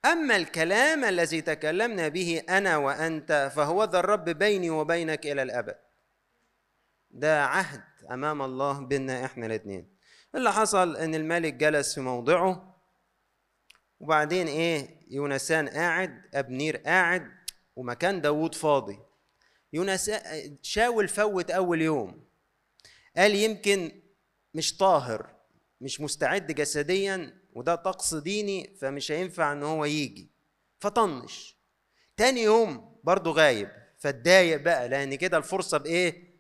[0.05, 5.92] أما الكلام الذي تكلمنا به أنا وأنت فهو ذا الرب بيني وبينك إلى الأبد.
[7.13, 9.89] ده عهد أمام الله بيننا إحنا الاثنين
[10.35, 12.77] اللي حصل إن الملك جلس في موضعه
[14.01, 17.31] وبعدين إيه يونسان قاعد أبنير قاعد
[17.77, 18.99] ومكان داوود فاضي.
[19.73, 22.25] يونسان شاول فوت أول يوم.
[23.17, 24.03] قال يمكن
[24.55, 25.31] مش طاهر
[25.81, 30.31] مش مستعد جسديا وده طقس ديني فمش هينفع إن هو يجي.
[30.81, 31.57] فطنش.
[32.17, 33.69] تاني يوم برضه غايب.
[33.99, 36.32] فاتضايق بقى لأن كده الفرصة بإيه؟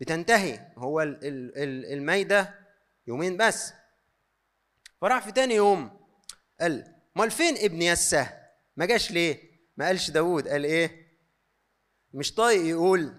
[0.00, 0.60] بتنتهي.
[0.76, 2.54] هو الميده
[3.06, 3.72] يومين بس.
[5.00, 6.00] فراح في تاني يوم
[6.60, 8.32] قال أمال فين ابن يسه؟
[8.76, 9.42] ما جاش ليه؟
[9.76, 11.08] ما قالش داوود قال إيه؟
[12.14, 13.14] مش طايق يقول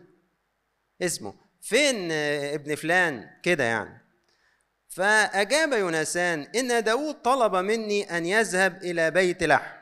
[1.02, 1.34] اسمه.
[1.62, 4.06] فين ابن فلان؟ كده يعني.
[4.90, 9.80] فأجاب يونسان إن داود طلب مني أن يذهب إلى بيت لحم.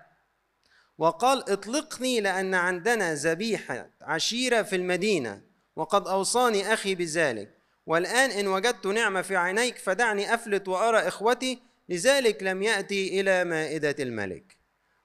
[0.98, 5.42] وقال اطلقني لأن عندنا ذبيحة عشيرة في المدينة.
[5.78, 7.58] وقد أوصاني أخي بذلك.
[7.86, 13.96] والآن إن وجدت نعمة في عينيك فدعني أفلت وأرى إخوتي لذلك لم يأتي إلى مائدة
[14.00, 14.58] الملك.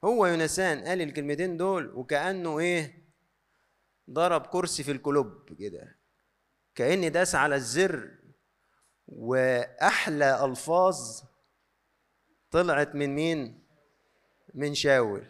[0.05, 3.03] هو يونسان قال الكلمتين دول وكأنه إيه؟
[4.11, 5.97] ضرب كرسي في الكلوب كده.
[6.75, 8.11] كأني داس على الزر
[9.09, 11.23] وأحلى ألفاظ
[12.51, 13.63] طلعت من مين؟
[14.55, 15.27] من شاول.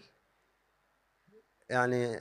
[1.70, 2.20] يعني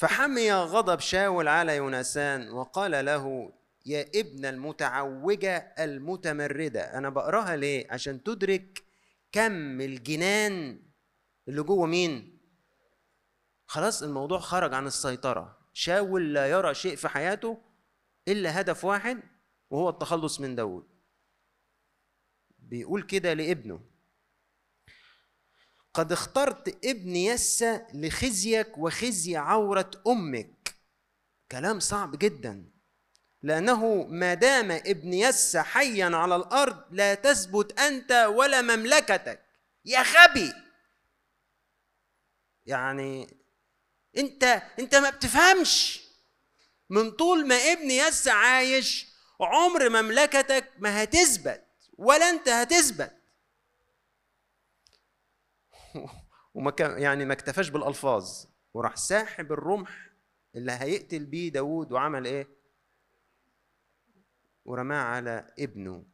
[0.00, 3.52] فحمي غضب شاول على يونسان وقال له
[3.86, 8.84] يا ابن المتعوجة المتمردة أنا بقراها ليه؟ عشان تدرك
[9.32, 10.82] كم الجنان
[11.48, 12.40] اللي جوه مين؟
[13.66, 17.58] خلاص الموضوع خرج عن السيطرة شاول لا يرى شيء في حياته
[18.28, 19.22] إلا هدف واحد
[19.70, 20.88] وهو التخلص من داود
[22.58, 23.80] بيقول كده لابنه
[25.94, 30.74] قد اخترت ابن يسى لخزيك وخزي عورة أمك.
[31.52, 32.70] كلام صعب جدا.
[33.42, 39.40] لأنه ما دام ابن يسى حيا على الأرض لا تثبت أنت ولا مملكتك.
[39.84, 40.52] يا غبي!
[42.66, 43.36] يعني
[44.18, 46.00] أنت أنت ما بتفهمش.
[46.90, 49.06] من طول ما ابن يسى عايش
[49.40, 51.64] عمر مملكتك ما هتثبت
[51.98, 53.19] ولا أنت هتثبت.
[56.54, 58.44] وما كان يعني ما اكتفاش بالألفاظ.
[58.74, 60.10] وراح ساحب الرمح
[60.54, 62.48] اللي هيقتل بيه داوود وعمل إيه؟
[64.64, 66.04] ورماه على ابنه.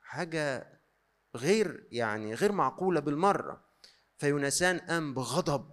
[0.00, 0.72] حاجة
[1.36, 3.64] غير يعني غير معقولة بالمرة.
[4.18, 5.70] فيونسان قام بغضب.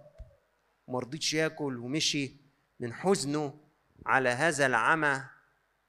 [0.86, 2.36] ومرضيش ياكل ومشي
[2.80, 3.60] من حزنه
[4.06, 5.24] على هذا العمى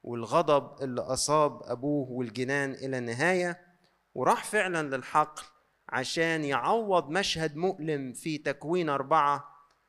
[0.02, 3.66] والغضب اللي أصاب أبوه والجنان إلى النهاية.
[4.14, 5.55] وراح فعلا للحقل.
[5.88, 9.44] عشان يعوض مشهد مؤلم في تكوين أربعة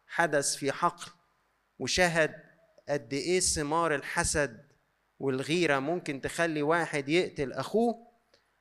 [0.08, 1.12] حدث في حقل
[1.80, 2.34] وشهد
[2.90, 4.68] قد إيه ثمار الحسد
[5.20, 8.08] والغيرة ممكن تخلي واحد يقتل أخوه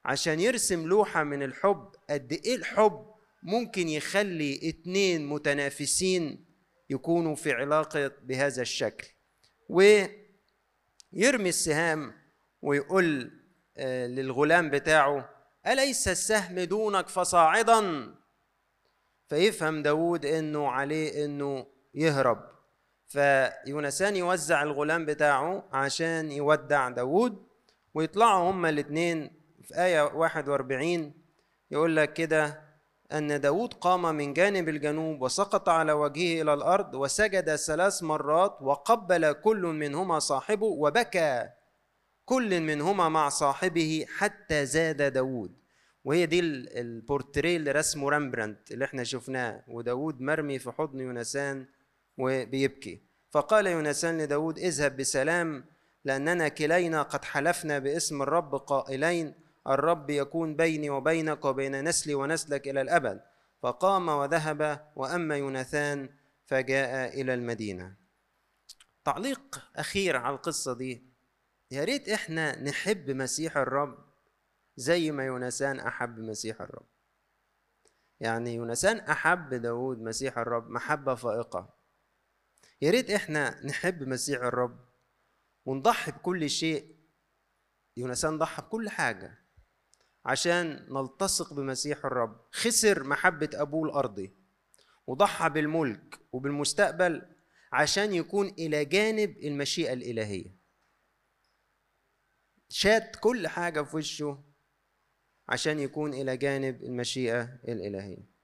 [0.05, 3.07] عشان يرسم لوحة من الحب قد إيه الحب
[3.43, 6.47] ممكن يخلي اتنين متنافسين
[6.91, 9.09] يكونوا في علاقة بهذا الشكل.
[9.69, 12.13] ويرمي السهام
[12.63, 13.31] ويقول
[13.79, 15.36] للغلام بتاعه
[15.67, 18.15] أليس السهم دونك فصاعدا؟
[19.29, 22.39] فيفهم داود إنه عليه إنه يهرب.
[23.07, 27.47] فيونسان يوزع الغلام بتاعه عشان يودع داود
[27.95, 29.31] ويطلعوا هما الاتنين
[29.63, 31.13] في آية 41
[31.71, 32.63] يقول لك كده
[33.13, 39.33] أن داود قام من جانب الجنوب وسقط على وجهه إلى الأرض وسجد ثلاث مرات وقبل
[39.33, 41.49] كل منهما صاحبه وبكى.
[42.27, 45.57] كل منهما مع صاحبه حتى زاد داود
[46.05, 51.67] وهي دي البورتريه اللي رسمه رامبرانت اللي إحنا شفناه وداود مرمي في حضن يونسان
[52.19, 53.03] وبيبكي.
[53.31, 55.65] فقال يونسان لداود اذهب بسلام
[56.05, 59.35] لأننا كلينا قد حلفنا باسم الرب قائلين
[59.69, 63.21] الرب يكون بيني وبينك وبين نسلي ونسلك إلى الأبد.
[63.63, 66.09] فقام وذهب وأما يوناثان
[66.47, 67.95] فجاء إلى المدينة.
[69.05, 71.16] تعليق أخير على القصة دي
[71.71, 73.99] يا ريت إحنا نحب مسيح الرب
[74.77, 76.87] زي ما يونسان أحب مسيح الرب.
[78.21, 81.75] يعني يونسان أحب داود مسيح الرب محبة فائقة.
[82.83, 84.89] يا ريت إحنا نحب مسيح الرب
[85.65, 86.97] ونضحي بكل شيء.
[87.97, 89.39] يونسان ضحى بكل حاجة
[90.25, 92.41] عشان نلتصق بمسيح الرب.
[92.53, 94.37] خسر محبة أبوه الأرضي
[95.07, 97.23] وضحى بالملك وبالمستقبل
[97.73, 100.66] عشان يكون إلى جانب المشيئة الإلهية.
[102.69, 104.45] شات كل حاجة في وشه
[105.49, 108.37] عشان يكون إلى جانب المشيئة الإلهية.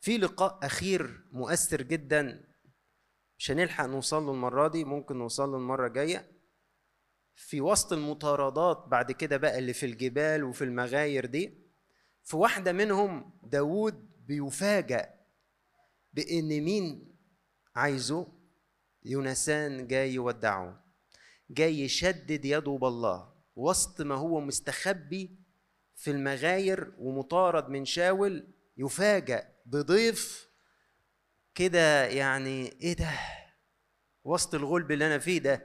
[0.00, 2.48] في لقاء أخير مؤثر جدا
[3.38, 6.32] مش هنلحق نوصل له المرة دي ممكن نوصل له المرة الجاية.
[7.34, 11.62] في وسط المطاردات بعد كده بقى اللي في الجبال وفي المغاير دي
[12.22, 15.14] في واحدة منهم داود بيفاجأ
[16.12, 17.16] بإن مين
[17.76, 18.32] عايزه؟
[19.04, 20.84] يونسان جاي يودعه.
[21.54, 25.38] جاي يشدد يده بالله وسط ما هو مستخبي
[25.94, 28.46] في المغاير ومطارد من شاول
[28.76, 30.48] يفاجأ بضيف
[31.54, 33.10] كده يعني إيه ده؟
[34.24, 35.62] وسط الغلب اللي أنا فيه ده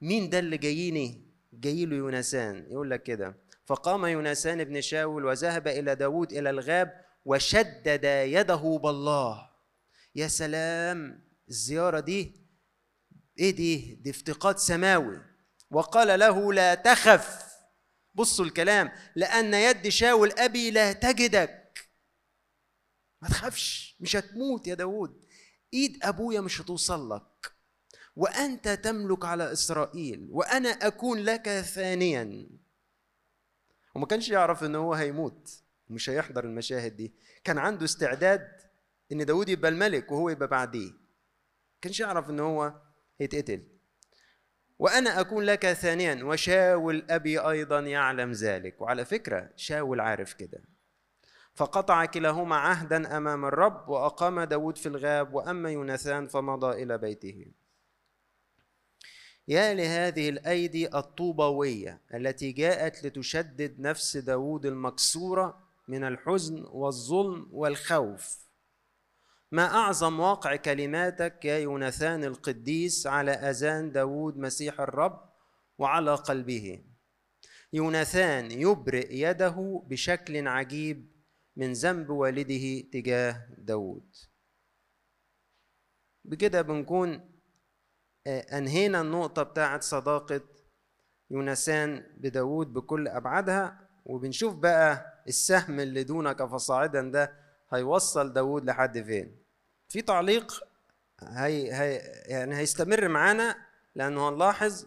[0.00, 3.36] مين ده اللي جاييني؟ جاي له يونسان يقول لك كده
[3.66, 9.50] فقام يونسان بن شاول وذهب إلى داود إلى الغاب وشدد يده بالله.
[10.14, 12.32] يا سلام الزيارة دي
[13.38, 15.29] إيه دي؟ دي افتقاد سماوي.
[15.70, 17.50] وقال له لا تخف.
[18.14, 18.92] بصوا الكلام.
[19.16, 21.90] لأن يد شاول أبي لا تجدك.
[23.22, 25.24] ما تخافش مش هتموت يا داود
[25.74, 27.52] إيد أبويا مش هتوصل لك.
[28.16, 30.28] وأنت تملك على إسرائيل.
[30.30, 32.46] وأنا أكون لك ثانيا.
[33.94, 35.62] وما كانش يعرف إن هو هيموت.
[35.88, 37.14] مش هيحضر المشاهد دي.
[37.44, 38.48] كان عنده استعداد
[39.12, 40.90] إن داود يبقى الملك وهو يبقى بعديه.
[41.82, 42.74] كانش يعرف إن هو
[43.20, 43.79] هيتقتل.
[44.80, 48.80] وأنا اكون لك ثانيا وشاول أبي أيضا يعلم ذلك.
[48.80, 50.62] وعلى فكرة شاول عارف كده.
[51.54, 57.46] فقطع كلاهما عهدا أمام الرب وأقام داود في الغاب وأما يوناثان فمضى إلى بيته.
[59.48, 65.58] يا لهذه الأيدي الطوبوية التي جاءت لتشدد نفس داود المكسورة
[65.88, 68.49] من الحزن والظلم والخوف.
[69.52, 75.30] ما أعظم واقع كلماتك يا يوناثان القديس على أذان داود مسيح الرب
[75.78, 76.84] وعلى قلبه؟
[77.72, 81.10] يوناثان يبرئ يده بشكل عجيب
[81.56, 84.16] من ذنب والده تجاه داود.
[86.24, 87.30] بكده بنكون
[88.26, 90.40] آه، أنهينا النقطة بتاعت صداقة
[91.30, 97.32] يونسان بداود بكل أبعادها وبنشوف بقى السهم اللي دونك فصاعدا ده
[97.72, 99.39] هيوصل داود لحد فين.
[99.90, 100.64] في تعليق
[101.22, 103.56] هي هي يعني هيستمر معانا
[103.94, 104.86] لأنه هنلاحظ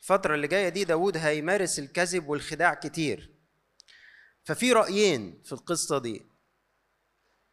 [0.00, 3.30] الفترة اللي جاية دي داود هيمارس الكذب والخداع كتير.
[4.44, 6.22] ففي رأيين في القصة دي.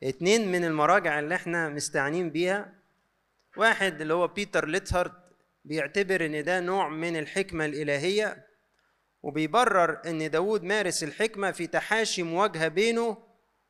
[0.03, 2.73] اتنين من المراجع اللي إحنا مستعنين بيها.
[3.57, 5.13] واحد اللي هو بيتر ليتهارد
[5.65, 8.47] بيعتبر إن ده نوع من الحكمة الإلهية
[9.23, 13.17] وبيبرر إن داود مارس الحكمة في تحاشي مواجهة بينه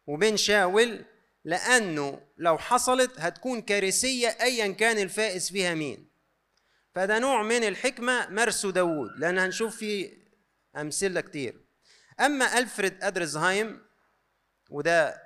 [0.07, 1.05] وبين شاول
[1.47, 6.07] لأنه لو حصلت هتكون كارثية أيا كان الفائز فيها مين.
[6.95, 10.13] فده نوع من الحكمة مارسه داود لأن هنشوف فيه
[10.75, 11.65] أمثلة كتير.
[12.19, 13.81] أما ألفريد أدرزهايم
[14.69, 15.21] وده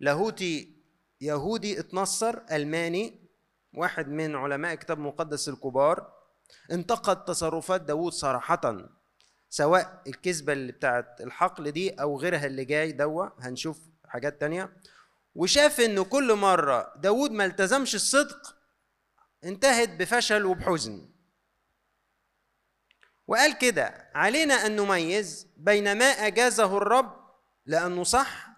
[0.00, 0.76] لاهوتي
[1.20, 3.28] يهودي اتنصر ألماني
[3.74, 6.12] واحد من علماء كتاب مقدس الكبار
[6.72, 8.88] انتقد تصرفات داوود صراحة
[9.48, 14.72] سواء الكذبة اللي بتاعت الحقل دي أو غيرها اللي جاي دوا هنشوف حاجات تانية.
[15.34, 18.56] وشاف انه كل مرة داوود ما التزمش الصدق
[19.44, 21.08] انتهت بفشل وبحزن.
[23.26, 27.18] وقال كده علينا أن نميز بين ما أجازه الرب
[27.66, 28.48] لأنه صح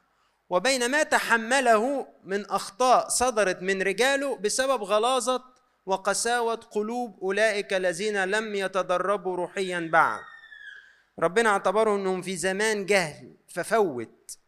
[0.50, 5.44] وبين ما تحمله من أخطاء صدرت من رجاله بسبب غلاظة
[5.86, 10.20] وقساوة قلوب أولئك الذين لم يتدربوا روحيا بعد.
[11.18, 14.38] ربنا اعتبرهم انهم في زمان جهل ففوت.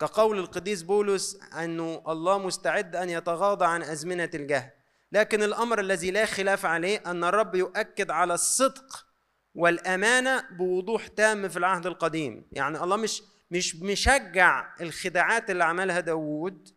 [0.00, 4.70] كقول القديس بولس أنه الله مستعد أن يتغاضى عن أزمنة الجهل.
[5.12, 9.06] لكن الأمر الذي لا خلاف عليه أن الرب يؤكد على الصدق
[9.54, 12.48] والأمانة بوضوح تام في العهد القديم.
[12.52, 16.68] يعني الله مش مش مشجع الخداعات اللي عملها داوود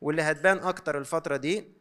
[0.00, 1.80] واللي هتبان أكتر الفترة دي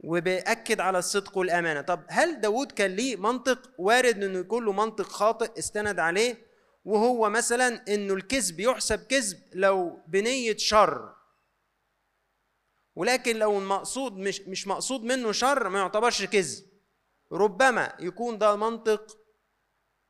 [0.00, 1.80] وبيأكد على الصدق والأمانة.
[1.80, 6.53] طب هل داود كان ليه منطق وارد أنه يكون له منطق خاطئ استند عليه؟
[6.84, 11.14] وهو مثلا أنه الكذب يحسب كذب لو بنية شر.
[12.96, 16.64] ولكن لو المقصود مش مش مقصود منه شر ما يعتبرش كذب.
[17.32, 19.18] ربما يكون ده منطق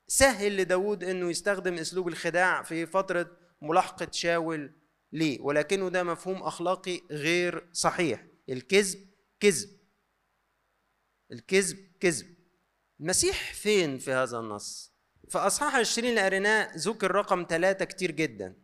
[0.09, 4.73] سهل لداود إنه يستخدم أسلوب الخداع في فترة ملاحقة شاول
[5.13, 5.41] ليه.
[5.41, 8.27] ولكنه ده مفهوم أخلاقي غير صحيح.
[8.49, 9.09] الكذب
[9.41, 9.79] كذب.
[11.33, 12.35] الكذب كذب.
[13.01, 14.94] المسيح فين في هذا النص؟
[15.35, 18.55] في اصحاح 20 اللي قريناه ذكر رقم ثلاثة كتير جدا.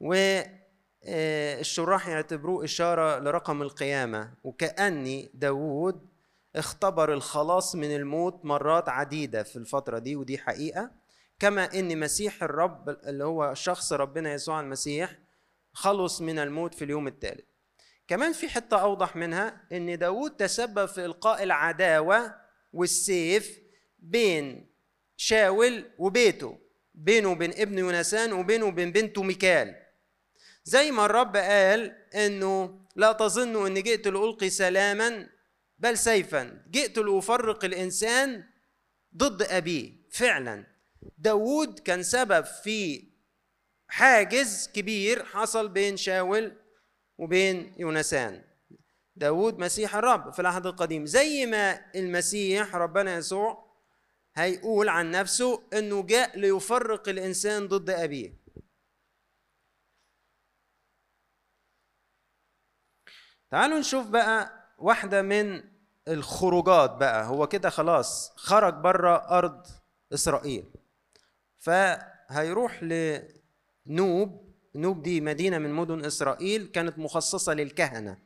[0.00, 4.34] والشراح يعتبروه إشارة لرقم القيامة.
[4.44, 6.08] وكأني داوود
[6.56, 10.90] اختبر الخلاص من الموت مرات عديدة في الفترة دي ودي حقيقة.
[11.38, 15.18] كما إن مسيح الرب اللي هو شخص ربنا يسوع المسيح
[15.72, 17.44] خلص من الموت في اليوم الثالث
[18.08, 22.34] كمان في حتة أوضح منها إن داود تسبب في إلقاء العداوة
[22.72, 23.58] والسيف
[23.98, 24.75] بين
[25.16, 26.58] شاول وبيته
[26.94, 29.74] بينه وبين ابن يونسان وبينه وبين بنته ميكال.
[30.64, 35.28] زي ما الرب قال إنه لا تظنوا إني جئت لألقي سلاما
[35.78, 36.64] بل سيفا.
[36.70, 38.44] جئت لأفرق الإنسان
[39.16, 39.92] ضد أبيه.
[40.10, 40.66] فعلا.
[41.18, 43.04] داود كان سبب في
[43.88, 46.56] حاجز كبير حصل بين شاول
[47.18, 48.44] وبين يونسان
[49.16, 51.06] داود مسيح الرب في العهد القديم.
[51.06, 53.65] زي ما المسيح ربنا يسوع
[54.36, 58.32] هيقول عن نفسه إنه جاء ليفرق الإنسان ضد أبيه.
[63.50, 65.62] تعالوا نشوف بقى واحدة من
[66.08, 67.26] الخروجات بقى.
[67.26, 69.66] هو كده خلاص خرج بره أرض
[70.14, 70.64] إسرائيل.
[71.58, 74.46] فهيروح لنوب.
[74.74, 78.18] نوب دي مدينة من مدن إسرائيل كانت مخصصة للكهنة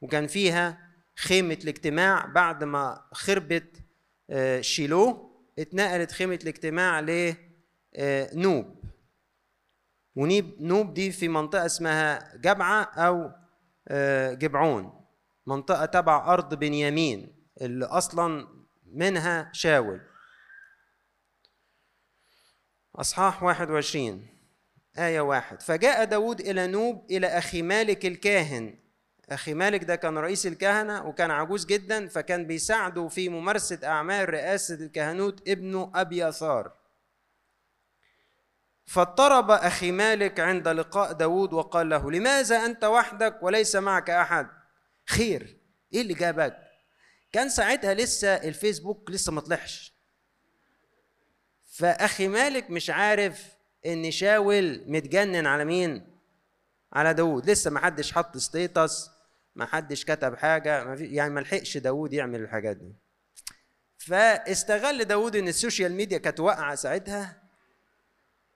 [0.00, 0.78] وكان فيها
[1.16, 3.76] خيمة الاجتماع بعد ما خربت
[4.30, 8.90] آه، شيلو اتنقلت خيمة الاجتماع لنوب آه،
[10.16, 13.30] ونيب نوب دي في منطقة اسمها جبعة أو
[13.88, 15.04] آه، جبعون
[15.46, 18.48] منطقة تبع أرض بنيامين اللي أصلا
[18.86, 20.00] منها شاول.
[22.96, 24.26] أصحاح 21
[24.98, 25.62] آية واحد.
[25.62, 28.78] فجاء داود إلى نوب إلى أخي مالك الكاهن
[29.30, 34.74] أخي مالك ده كان رئيس الكهنة وكان عجوز جدا فكان بيساعده في ممارسة أعمال رئاسة
[34.74, 36.72] الكهنوت ابنه أبي يثار
[38.86, 44.48] فاضطرب أخي مالك عند لقاء داود وقال له لماذا أنت وحدك وليس معك أحد؟
[45.06, 45.56] خير
[45.92, 46.56] إيه اللي جابك؟
[47.32, 49.94] كان ساعتها لسه الفيسبوك لسه ما طلعش.
[51.66, 53.44] فأخيمالك مش عارف
[53.86, 56.18] إن شاول متجنن على مين؟
[56.92, 57.50] على داوود.
[57.50, 59.10] لسه ما حدش حط status
[59.54, 62.94] ما حدش كتب حاجة ما في يعني ما لحقش داوود يعمل الحاجات دي.
[63.98, 67.42] فاستغل داوود إن ال social media كانت واقعة ساعتها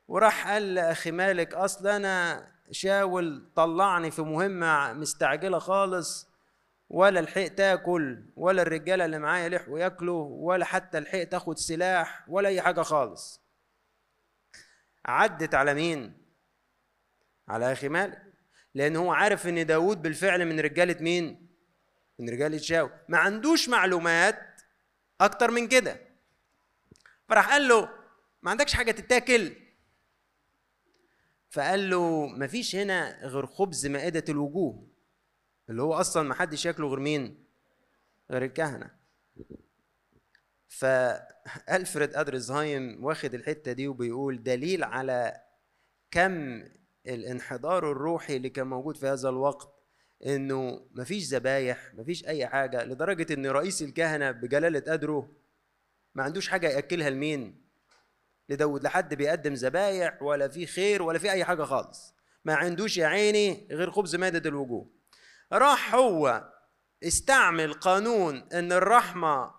[0.08, 6.28] وراح قال لأخيمالك أصل أنا شاول طلعني في مهمة مستعجلة خالص
[6.88, 12.48] ولا لحقت آكل ولا الرجالة اللي معايا لحقوا ياكلوا ولا حتى لحقت آخد سلاح ولا
[12.48, 13.42] أي حاجة خالص.
[15.04, 16.22] عدت على مين؟
[17.48, 18.27] على أخي مالك.
[18.78, 21.48] لأن هو عارف إن داود بالفعل من رجالة مين؟
[22.18, 22.90] من رجالة شاو.
[23.08, 24.60] ما عندوش معلومات
[25.20, 26.00] أكتر من كده.
[27.28, 27.88] فراح قال له
[28.42, 29.52] ما عندكش حاجة تتاكل؟
[31.50, 34.88] فقال له ما فيش هنا غير خبز مائدة الوجوه.
[35.70, 37.44] اللي هو أصلا ما حدش ياكله غير مين؟
[38.30, 38.90] غير الكهنة.
[40.68, 45.40] فألفريد ادرزهايم واخد الحتة دي وبيقول دليل على
[46.10, 46.64] كم
[47.06, 49.74] الانحدار الروحي اللي كان موجود في هذا الوقت
[50.26, 55.30] إنه مفيش ذبايح مفيش أي حاجة لدرجة إن رئيس الكهنة بجلالة قدره
[56.14, 57.68] ما عندوش حاجة يأكلها لمين؟
[58.48, 62.14] لداود لحد بيقدم ذبايح ولا في خير ولا في أي حاجة خالص.
[62.44, 64.90] ما عندوش يا عيني غير خبز مادة الوجوه.
[65.52, 66.52] راح هو
[67.02, 69.54] استعمل قانون إن الرحمة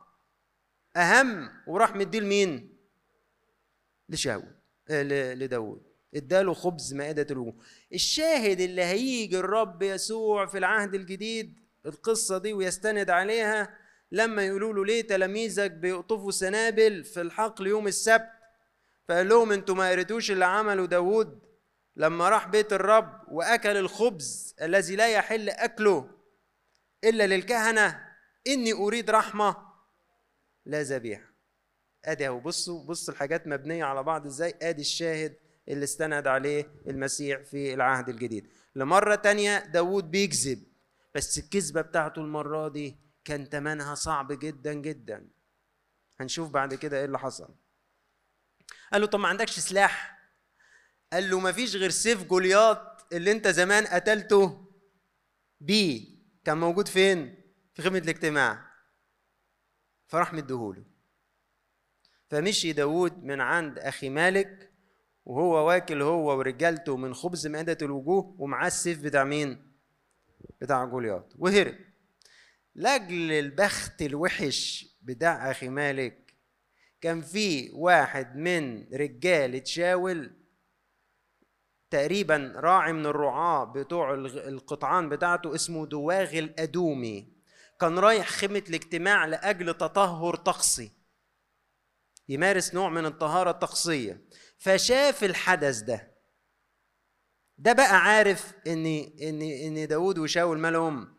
[0.95, 2.77] أهم وراح مديه لمين؟
[4.09, 4.55] لشاول
[4.89, 5.88] لداود.
[6.15, 7.63] اداله خبز مائدة الوجوه.
[7.93, 13.77] الشاهد اللي هيجي الرب يسوع في العهد الجديد القصة دي ويستند عليها
[14.11, 18.29] لما يقولوا له ليه تلاميذك بيقطفوا سنابل في الحقل يوم السبت؟
[19.07, 21.39] فقال لهم أنتوا ما قريتوش اللي عمله داوود
[21.95, 26.09] لما راح بيت الرب وأكل الخبز الذي لا يحل أكله
[27.03, 28.07] إلا للكهنة
[28.47, 29.55] إني أريد رحمة
[30.65, 31.33] لا ذبيحة.
[32.05, 34.55] أدي أهو بصوا بصوا الحاجات مبنية على بعض إزاي.
[34.61, 35.35] أدي الشاهد
[35.69, 38.49] اللي استند عليه المسيح في العهد الجديد.
[38.75, 40.63] لمرة تانية داوود بيكذب
[41.15, 45.29] بس الكذبة بتاعته المرة دي كان تمنها صعب جدا جدا.
[46.19, 47.55] هنشوف بعد كده إيه اللي حصل.
[48.93, 50.19] قال له طب ما عندكش سلاح؟
[51.13, 54.65] قال له ما فيش غير سيف جولياط اللي انت زمان قتلته
[55.59, 56.19] بيه.
[56.45, 57.35] كان موجود فين؟
[57.73, 58.71] في خدمة الاجتماع.
[60.07, 60.83] فراح مديهوله.
[62.29, 64.68] فمشي داود من عند أخي مالك
[65.29, 69.73] وهو واكل هو ورجالته من خبز مائدة الوجوه ومعاه السيف بتاع مين؟
[70.61, 71.33] بتاع جولياط.
[71.37, 71.75] وهرب.
[72.75, 76.35] لأجل البخت الوحش بتاع أخي مالك
[77.01, 80.31] كان في واحد من رجالة شاول
[81.89, 87.33] تقريبا راعي من الرعاة بتوع القطعان بتاعته اسمه دواغ الأدومي.
[87.79, 90.91] كان رايح خيمة الاجتماع لأجل تطهر طقسي.
[92.29, 94.21] يمارس نوع من الطهارة الطقسية.
[94.59, 96.11] فشاف الحدث ده.
[97.57, 98.85] ده بقى عارف إن
[99.21, 101.15] إن إن داوود وشاول مالهم.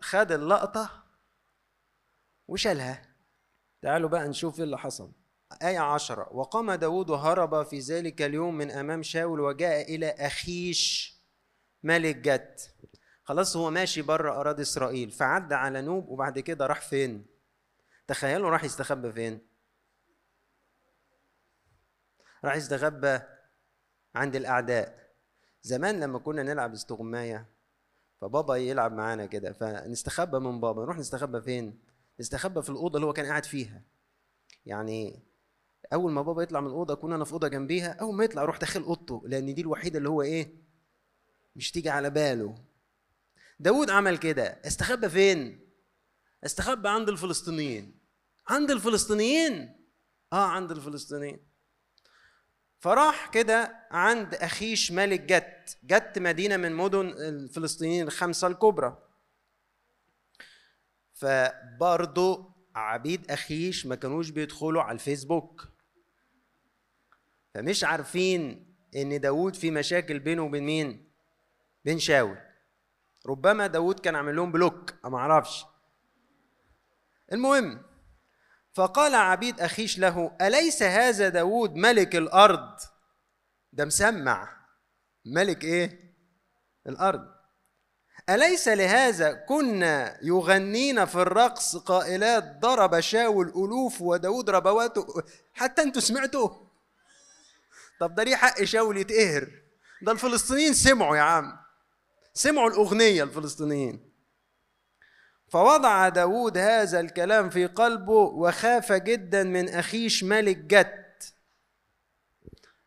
[0.00, 1.04] خد اللقطة
[2.48, 3.02] وشالها.
[3.82, 5.12] تعالوا بقى نشوف إيه اللي حصل.
[5.62, 6.28] آية عشرة.
[6.32, 11.14] وقام داود وهرب في ذلك اليوم من أمام شاول وجاء إلى أخيش
[11.82, 12.60] ملك جد
[13.24, 15.10] خلاص هو ماشي بره أراضي إسرائيل.
[15.10, 17.26] فعدى على نوب وبعد كده راح فين؟
[18.06, 19.49] تخيلوا راح يستخبى فين؟
[22.44, 23.20] راح يستخبى
[24.14, 25.10] عند الأعداء.
[25.62, 27.46] زمان لما كنا نلعب استغماية
[28.20, 30.82] فبابا يلعب معانا كده فنستخبى من بابا.
[30.82, 31.82] نروح نستخبى فين؟
[32.20, 33.82] نستخبى في الأوضة اللي هو كان قاعد فيها.
[34.66, 35.22] يعني
[35.92, 37.92] أول ما بابا يطلع من الأوضة أكون أنا في أوضة جنبيها.
[37.92, 40.54] أول ما يطلع أروح داخل أوضته لأن دي الوحيدة اللي هو إيه؟
[41.56, 42.54] مش تيجي على باله.
[43.60, 44.44] داود عمل كده.
[44.44, 45.70] استخبى فين؟
[46.44, 48.00] استخبى عند الفلسطينيين.
[48.48, 49.76] عند الفلسطينيين؟
[50.32, 51.49] آه عند الفلسطينيين.
[52.80, 58.98] فراح كده عند اخيش ملك جت جت مدينة من مدن الفلسطينيين الخمسة الكبرى.
[61.12, 65.68] فبرضه عبيد اخيش ما كانوش بيدخلوا على الفيسبوك.
[67.54, 71.10] فمش عارفين إن داود في مشاكل بينه وبين مين؟
[71.84, 72.38] بين شاول.
[73.26, 75.64] ربما داود كان عامل لهم بلوك ما أعرفش.
[77.32, 77.82] المهم
[78.74, 82.78] فقال عبيد أخيش له أليس هذا داود ملك الأرض؟
[83.72, 84.48] ده مسمع.
[85.24, 86.14] ملك إيه؟
[86.86, 87.26] الأرض.
[88.30, 95.22] أليس لهذا كنا يغنين في الرقص قائلات ضرب شاول ألوف وداود ربواته؟
[95.54, 96.50] حتى أنتوا سمعتوا؟
[98.00, 99.48] طب ده ليه حق شاول يتقهر؟
[100.02, 101.58] ده الفلسطينيين سمعوا يا عم.
[102.34, 104.09] سمعوا الأغنية الفلسطينيين.
[105.50, 111.34] فوضع داود هذا الكلام في قلبه وخاف جدا من أخيش ملك جت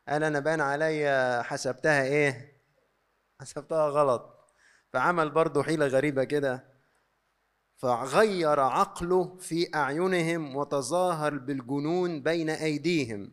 [0.08, 2.54] قال أنا بان عليا حسبتها إيه؟
[3.40, 4.54] حسبتها غلط.
[4.94, 6.64] فعمل برضه حيلة غريبة كده.
[7.78, 13.32] فغير عقله في أعينهم وتظاهر بالجنون بين أيديهم.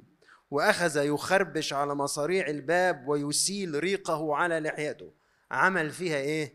[0.50, 5.12] وأخذ يخربش على مصاريع الباب ويسيل ريقه على لحيته.
[5.50, 6.54] عمل فيها إيه؟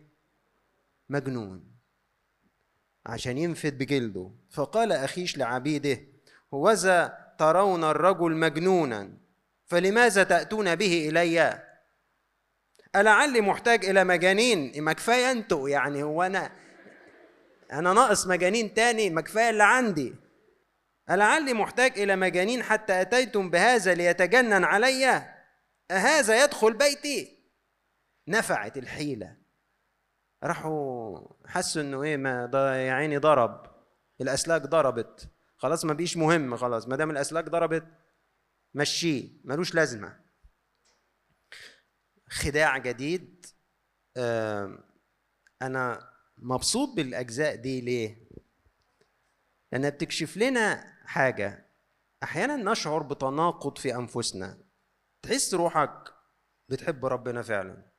[1.10, 1.75] مجنون.
[3.06, 4.32] عشان ينفد بجلده.
[4.52, 6.00] فقال أخيش لعبيده
[6.54, 9.18] هوذا ترون الرجل مجنونا
[9.66, 11.64] فلماذا تأتون به إلي؟
[12.96, 16.52] ألعلي محتاج إلى مجانين؟ ما كفاية أنتوا يعني هو أنا
[17.72, 20.16] أنا ناقص مجانين تاني ما كفاية اللي عندي.
[21.10, 25.24] ألعلي محتاج إلى مجانين حتى أتيتم بهذا ليتجنن علي؟
[25.92, 27.38] أهذا يدخل بيتي؟
[28.28, 29.36] نفعت الحيلة.
[30.46, 32.50] راحوا حسوا إنه إيه ما
[32.88, 33.76] يا عيني ضرب.
[34.22, 35.30] الأسلاك ضربت.
[35.58, 36.88] خلاص ما بيش مهم خلاص.
[36.88, 37.88] ما دام الأسلاك ضربت
[38.74, 39.30] مشيه.
[39.44, 40.20] ملوش لازمة.
[42.30, 43.46] خداع جديد.
[45.62, 48.30] أنا مبسوط بالأجزاء دي ليه؟
[49.72, 51.66] لأنها بتكشف لنا حاجة.
[52.24, 54.58] أحيانا نشعر بتناقض في أنفسنا.
[55.22, 56.14] تحس روحك
[56.70, 57.92] بتحب ربنا فعلا.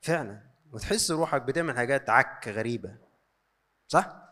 [0.00, 0.51] فعلا.
[0.72, 2.96] وتحس روحك بتعمل حاجات عك غريبة.
[3.88, 4.22] صح؟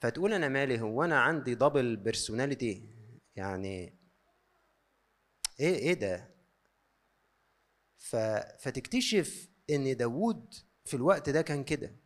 [0.00, 2.88] فتقول أنا مالي هو أنا عندي double personality
[3.36, 3.98] يعني
[5.60, 6.30] إيه إيه ده؟
[7.98, 8.16] ف...
[8.58, 10.54] فتكتشف إن داوود
[10.84, 11.96] في الوقت ده كان كده.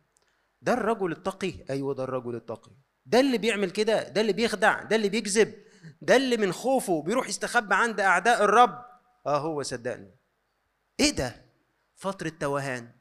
[0.61, 1.53] ده الرجل التقي.
[1.69, 2.71] أيوه ده الرجل التقي.
[3.05, 5.53] ده اللي بيعمل كده ده اللي بيخدع ده اللي بيكذب
[6.01, 8.85] ده اللي من خوفه بيروح يستخبى عند أعداء الرب.
[9.25, 10.11] آه هو صدقني.
[10.99, 11.50] إيه ده؟
[12.01, 12.91] فترة توهان.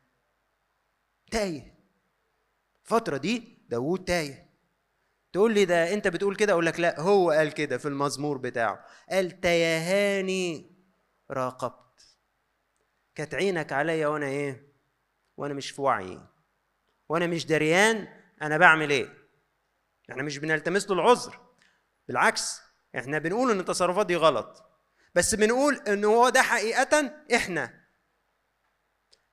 [1.30, 1.74] تايه.
[2.84, 4.50] الفترة دي داوود تايه.
[5.32, 8.86] تقول لي ده انت بتقول كده؟ أقول لك لا هو قال كده في المزمور بتاعه.
[9.10, 10.72] قال تيهاني
[11.30, 12.16] راقبت.
[13.14, 14.72] كانت عينك عليا وأنا إيه؟
[15.36, 16.20] وأنا مش في وعي.
[17.08, 18.08] وأنا مش دريان
[18.42, 19.08] أنا بعمل إيه؟
[20.10, 21.40] إحنا مش بنلتمس له العذر.
[22.08, 22.60] بالعكس
[22.96, 24.64] إحنا بنقول إن التصرفات دي غلط.
[25.14, 27.79] بس بنقول إن هو ده حقيقة إحنا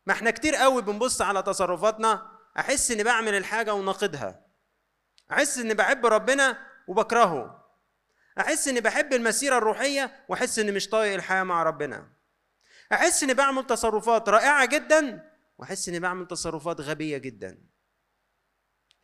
[0.07, 4.45] ما إحنا كتير قوي بنبص على تصرفاتنا أحس إني بعمل الحاجة وناقدها.
[5.31, 7.63] أحس إني بحب ربنا وبكرهه.
[8.39, 12.13] أحس إني بحب المسيرة الروحية وأحس إني مش طايق الحياة مع ربنا.
[12.93, 17.67] أحس إني بعمل تصرفات رائعة جدا وأحس إني بعمل تصرفات غبية جدا.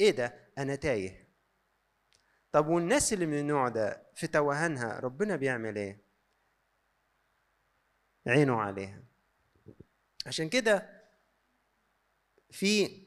[0.01, 1.29] إيه ده؟ أنا تايه.
[2.51, 6.03] طب والناس اللي من النوع ده في توهانها ربنا بيعمل إيه؟
[8.27, 9.12] عينه عليها.
[10.25, 11.03] عشان كده
[12.51, 13.03] في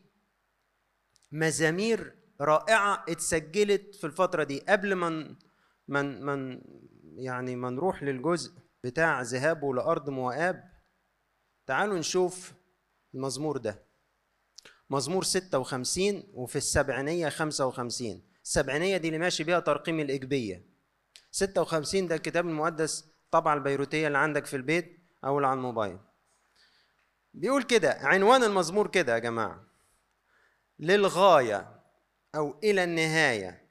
[1.33, 4.61] مزامير رائعة اتسجلت في الفترة دي.
[4.61, 5.37] قبل ما
[5.89, 6.61] من من
[7.17, 8.53] يعني ما نروح للجزء
[8.85, 10.71] بتاع ذهابه لارض مواب
[11.67, 12.53] تعالوا نشوف
[13.15, 13.83] المزمور ده.
[14.91, 20.67] مزمور 56 وفي السبعينية 55 السبعينية دي اللي ماشي بيها ترقيم الإجبية.
[21.31, 25.99] 56 ده الكتاب المقدس طبعا البيروتية اللي عندك في البيت أو اللي على الموبايل.
[27.37, 29.65] بيقول كده عنوان المزمور كده يا جماعة.
[30.79, 31.83] للغاية
[32.35, 33.67] أو إلى النهاية.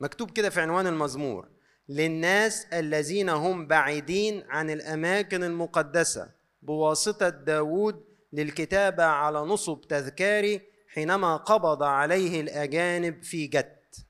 [0.00, 1.48] مكتوب كده في عنوان المزمور.
[1.88, 6.30] للناس الذين هم بعيدين عن الأماكن المقدسة.
[6.62, 14.06] بواسطة داود للكتابة على نصب تذكاري حينما قبض عليه الأجانب في جت.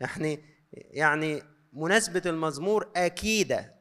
[0.00, 3.74] يعني يعني مناسبة المزمور أكيدة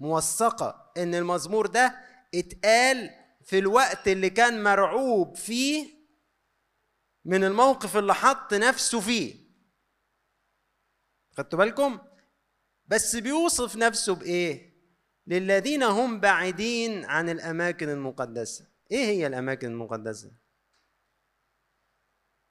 [0.00, 1.94] موثقة إن المزمور ده
[2.34, 3.10] اتقال
[3.42, 6.00] في الوقت اللي كان مرعوب فيه
[7.24, 9.50] من الموقف اللي حط نفسه فيه.
[11.32, 11.98] خدتوا بالكم؟
[12.86, 14.70] بس بيوصف نفسه بإيه؟
[15.26, 18.66] للذين هم بعيدين عن الأماكن المقدسة.
[18.90, 20.32] إيه هي الأماكن المقدسة؟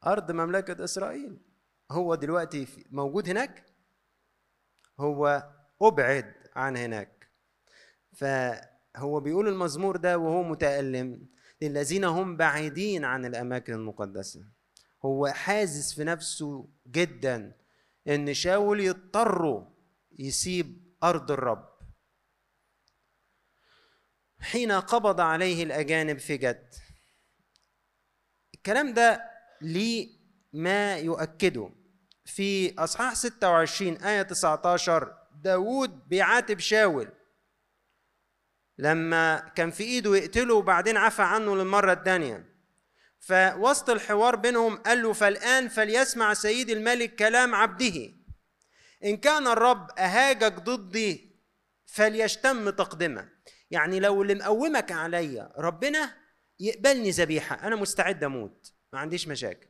[0.05, 1.41] أرض مملكة إسرائيل.
[1.91, 3.65] هو دلوقتي موجود هناك؟
[4.99, 5.49] هو
[5.81, 7.31] أبعد عن هناك.
[8.93, 11.27] فهو بيقول المزمور ده وهو متألم
[11.61, 14.43] للذين هم بعيدين عن الأماكن المقدسة.
[15.05, 17.55] هو حازز في نفسه جدا
[18.07, 19.67] إن شاول يضطر
[20.19, 21.69] يسيب أرض الرب.
[24.39, 26.73] حين قبض عليه الأجانب في جد.
[28.53, 29.29] الكلام ده
[29.61, 30.09] ليه
[30.53, 31.69] ما يؤكده.
[32.25, 37.11] في إصحاح 26 آية 19 داوود بيعاتب شاول
[38.79, 42.45] لما كان في إيده يقتله وبعدين عفى عنه للمرة الثانية
[43.19, 48.13] فوسط الحوار بينهم قال له فالآن فليسمع سيد الملك كلام عبده.
[49.03, 51.35] إن كان الرب أهاجك ضدي
[51.85, 53.29] فليشتم تقدمة.
[53.71, 56.15] يعني لو اللي مقومك عليا ربنا
[56.59, 59.67] يقبلني ذبيحة أنا مستعد أموت ما عنديش مشاكل.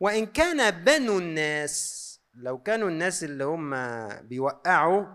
[0.00, 3.74] وإن كان بنو الناس لو كانوا الناس اللي هم
[4.28, 5.06] بيوقعوا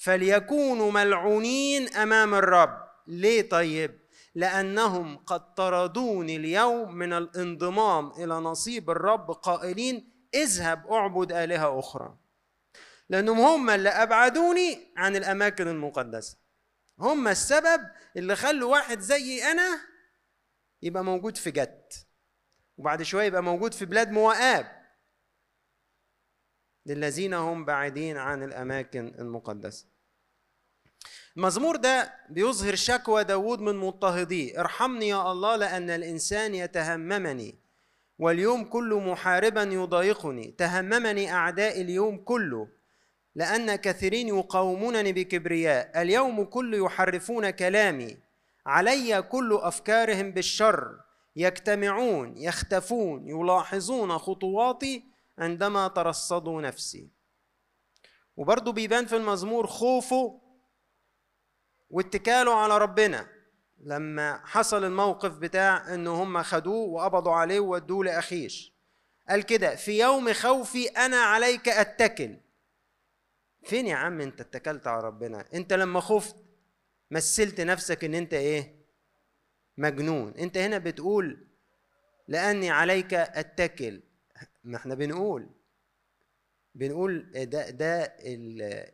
[0.00, 2.88] فليكونوا ملعونين أمام الرب.
[3.06, 4.00] ليه طيب؟
[4.34, 12.18] لأنهم قد طردوني اليوم من الانضمام إلى نصيب الرب قائلين اذهب اعبد آلهة أخرى.
[13.08, 16.38] لأنهم هم اللي أبعدوني عن الأماكن المقدسة.
[16.98, 17.80] هم السبب
[18.16, 19.80] اللي خلوا واحد زي أنا
[20.82, 22.06] يبقى موجود في جت
[22.76, 24.80] وبعد شوية يبقى موجود في بلاد موآب
[26.86, 29.89] للذين هم بعيدين عن الأماكن المقدسة.
[31.36, 34.60] المزمور ده بيظهر شكوى داود من مضطهديه.
[34.60, 37.58] ارحمني يا الله لأن الإنسان يتهممني
[38.18, 40.54] واليوم كله محاربا يضايقني.
[40.58, 42.68] تهممني أعداء اليوم كله
[43.34, 46.02] لأن كثيرين يقاومونني بكبرياء.
[46.02, 48.16] اليوم كله يحرفون كلامي.
[48.66, 51.00] علي كل أفكارهم بالشر.
[51.36, 55.04] يجتمعون يختفون يلاحظون خطواتي
[55.38, 57.08] عندما ترصدوا نفسي.
[58.36, 60.40] وبرضه بيبان في المزمور خوفه
[61.90, 63.26] واتكاله على ربنا.
[63.84, 68.74] لما حصل الموقف بتاع إن هم خدوه وقبضوا عليه وودوه لأخيش.
[69.28, 72.36] قال كده في يوم خوفي أنا عليك أتكل.
[73.64, 76.36] فين يا عم أنت اتكلت على ربنا؟ أنت لما خفت
[77.10, 78.80] مثلت نفسك إن أنت إيه؟
[79.78, 80.34] مجنون.
[80.34, 81.46] أنت هنا بتقول
[82.28, 84.02] لأني عليك أتكل.
[84.64, 85.48] ما إحنا بنقول.
[86.74, 88.16] بنقول ده ده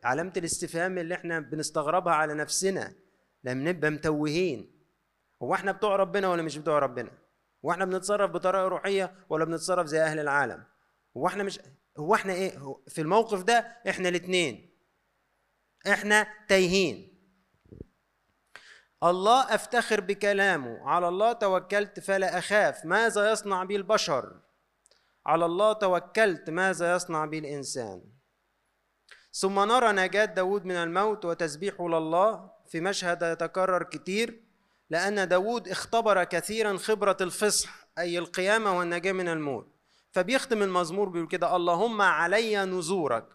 [0.04, 2.94] علامة الاستفهام اللي إحنا بنستغربها على نفسنا
[3.44, 4.76] لما نبقى متوهين
[5.42, 7.10] هو إحنا بتوع ربنا ولا مش بتوع ربنا؟
[7.64, 10.64] هو إحنا بنتصرف بطريقة روحية ولا بنتصرف زي أهل العالم؟
[11.16, 11.60] هو إحنا مش
[11.98, 12.58] هو إحنا إيه؟
[12.88, 14.70] في الموقف ده إحنا الاتنين
[15.88, 17.16] إحنا تايهين
[19.02, 24.40] الله افتخر بكلامه على الله توكلت فلا أخاف ماذا يصنع بي البشر
[25.26, 28.02] على الله توكلت ماذا يصنع بي الإنسان؟
[29.32, 34.42] ثم نرى نجاة داود من الموت وتسبيحه لله في مشهد يتكرر كتير
[34.90, 39.72] لأن داود اختبر كثيرا خبرة الفصح أي القيامة والنجاة من الموت.
[40.10, 43.28] فبيختم المزمور بيقول كده اللهم علي نزورك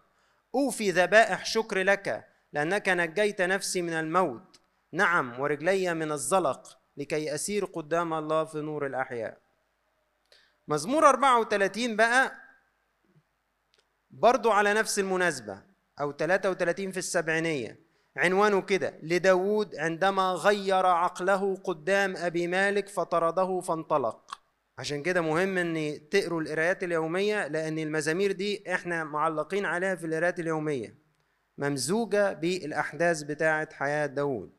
[0.54, 4.60] أوفي ذبائح شكر لك لأنك نجيت نفسي من الموت.
[4.92, 9.41] نعم ورجلي من الزلق لكي أسير قدام الله في نور الأحياء.
[10.68, 12.32] مزمور 34 بقى
[14.10, 15.62] برضو على نفس المناسبة
[16.00, 17.78] أو 33 في السبعينية.
[18.16, 24.38] عنوانه كده لداود عندما غير عقله قدام أبي مالك فطرده فانطلق.
[24.78, 30.40] عشان كده مهم إن تقروا القرايات اليومية لأن المزامير دي إحنا معلقين عليها في القرايات
[30.40, 30.94] اليومية.
[31.58, 34.52] ممزوجة بالأحداث بتاعة حياة داود.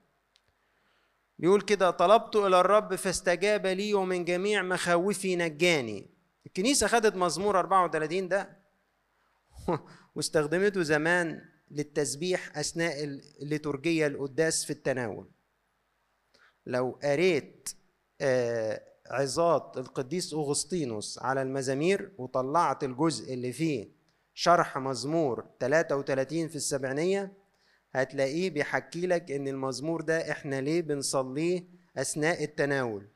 [1.40, 6.10] بيقول كده طلبت إلى الرب فاستجاب لي ومن جميع مخاوفي نجاني.
[6.46, 8.58] الكنيسة خدت مزمور 34 ده
[10.16, 13.04] واستخدمته زمان للتسبيح أثناء
[13.42, 15.32] الليتورجية القداس في التناول.
[16.66, 17.70] لو قريت
[18.22, 23.90] آه، عظات القديس أغسطينوس على المزامير وطلعت الجزء اللي فيه
[24.34, 27.43] شرح مزمور 33 في السبعينية
[27.94, 31.64] هتلاقيه بيحكي لك إن المزمور ده إحنا ليه بنصليه
[31.98, 33.08] أثناء التناول.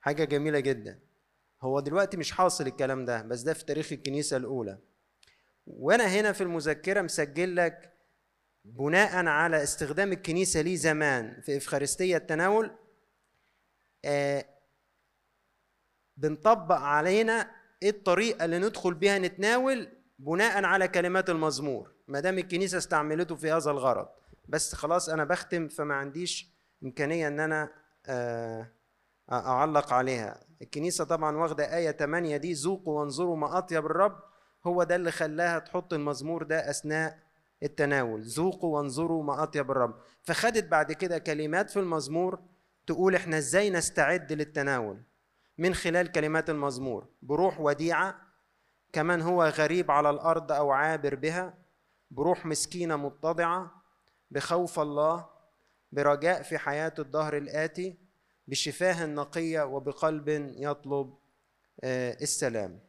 [0.00, 0.98] حاجة جميلة جدا.
[1.62, 4.78] هو دلوقتي مش حاصل الكلام ده بس ده في تاريخ الكنيسة الأولى.
[5.66, 7.92] وأنا هنا في المذكرة مسجل لك
[8.64, 12.70] بناء على استخدام الكنيسة ليه زمان في إفخارستية التناول
[14.04, 14.44] آه
[16.16, 17.50] بنطبق علينا
[17.82, 21.93] إيه الطريقة اللي ندخل بيها نتناول بناء على كلمات المزمور.
[22.08, 24.08] ما دام الكنيسة استعملته في هذا الغرض.
[24.48, 26.50] بس خلاص أنا بختم فما عنديش
[26.84, 27.70] إمكانية إن أنا
[28.06, 28.70] آه
[29.32, 30.40] أعلق عليها.
[30.62, 34.18] الكنيسة طبعا واخدة آية 8 دي ذوقوا وانظروا ما أطيب الرب.
[34.66, 37.18] هو ده اللي خلاها تحط المزمور ده أثناء
[37.62, 38.22] التناول.
[38.22, 39.94] ذوقوا وانظروا ما أطيب الرب.
[40.22, 42.38] فخدت بعد كده كلمات في المزمور
[42.86, 45.02] تقول إحنا إزاي نستعد للتناول
[45.58, 47.06] من خلال كلمات المزمور.
[47.22, 48.16] بروح وديعة
[48.92, 51.54] كمان هو غريب على الأرض أو عابر بها.
[52.14, 53.82] بروح مسكينة متضعة
[54.30, 55.26] بخوف الله
[55.92, 57.96] برجاء في حياة الدهر الآتي
[58.48, 61.14] بشفاه نقية وبقلب يطلب
[61.84, 62.80] آه، السلام.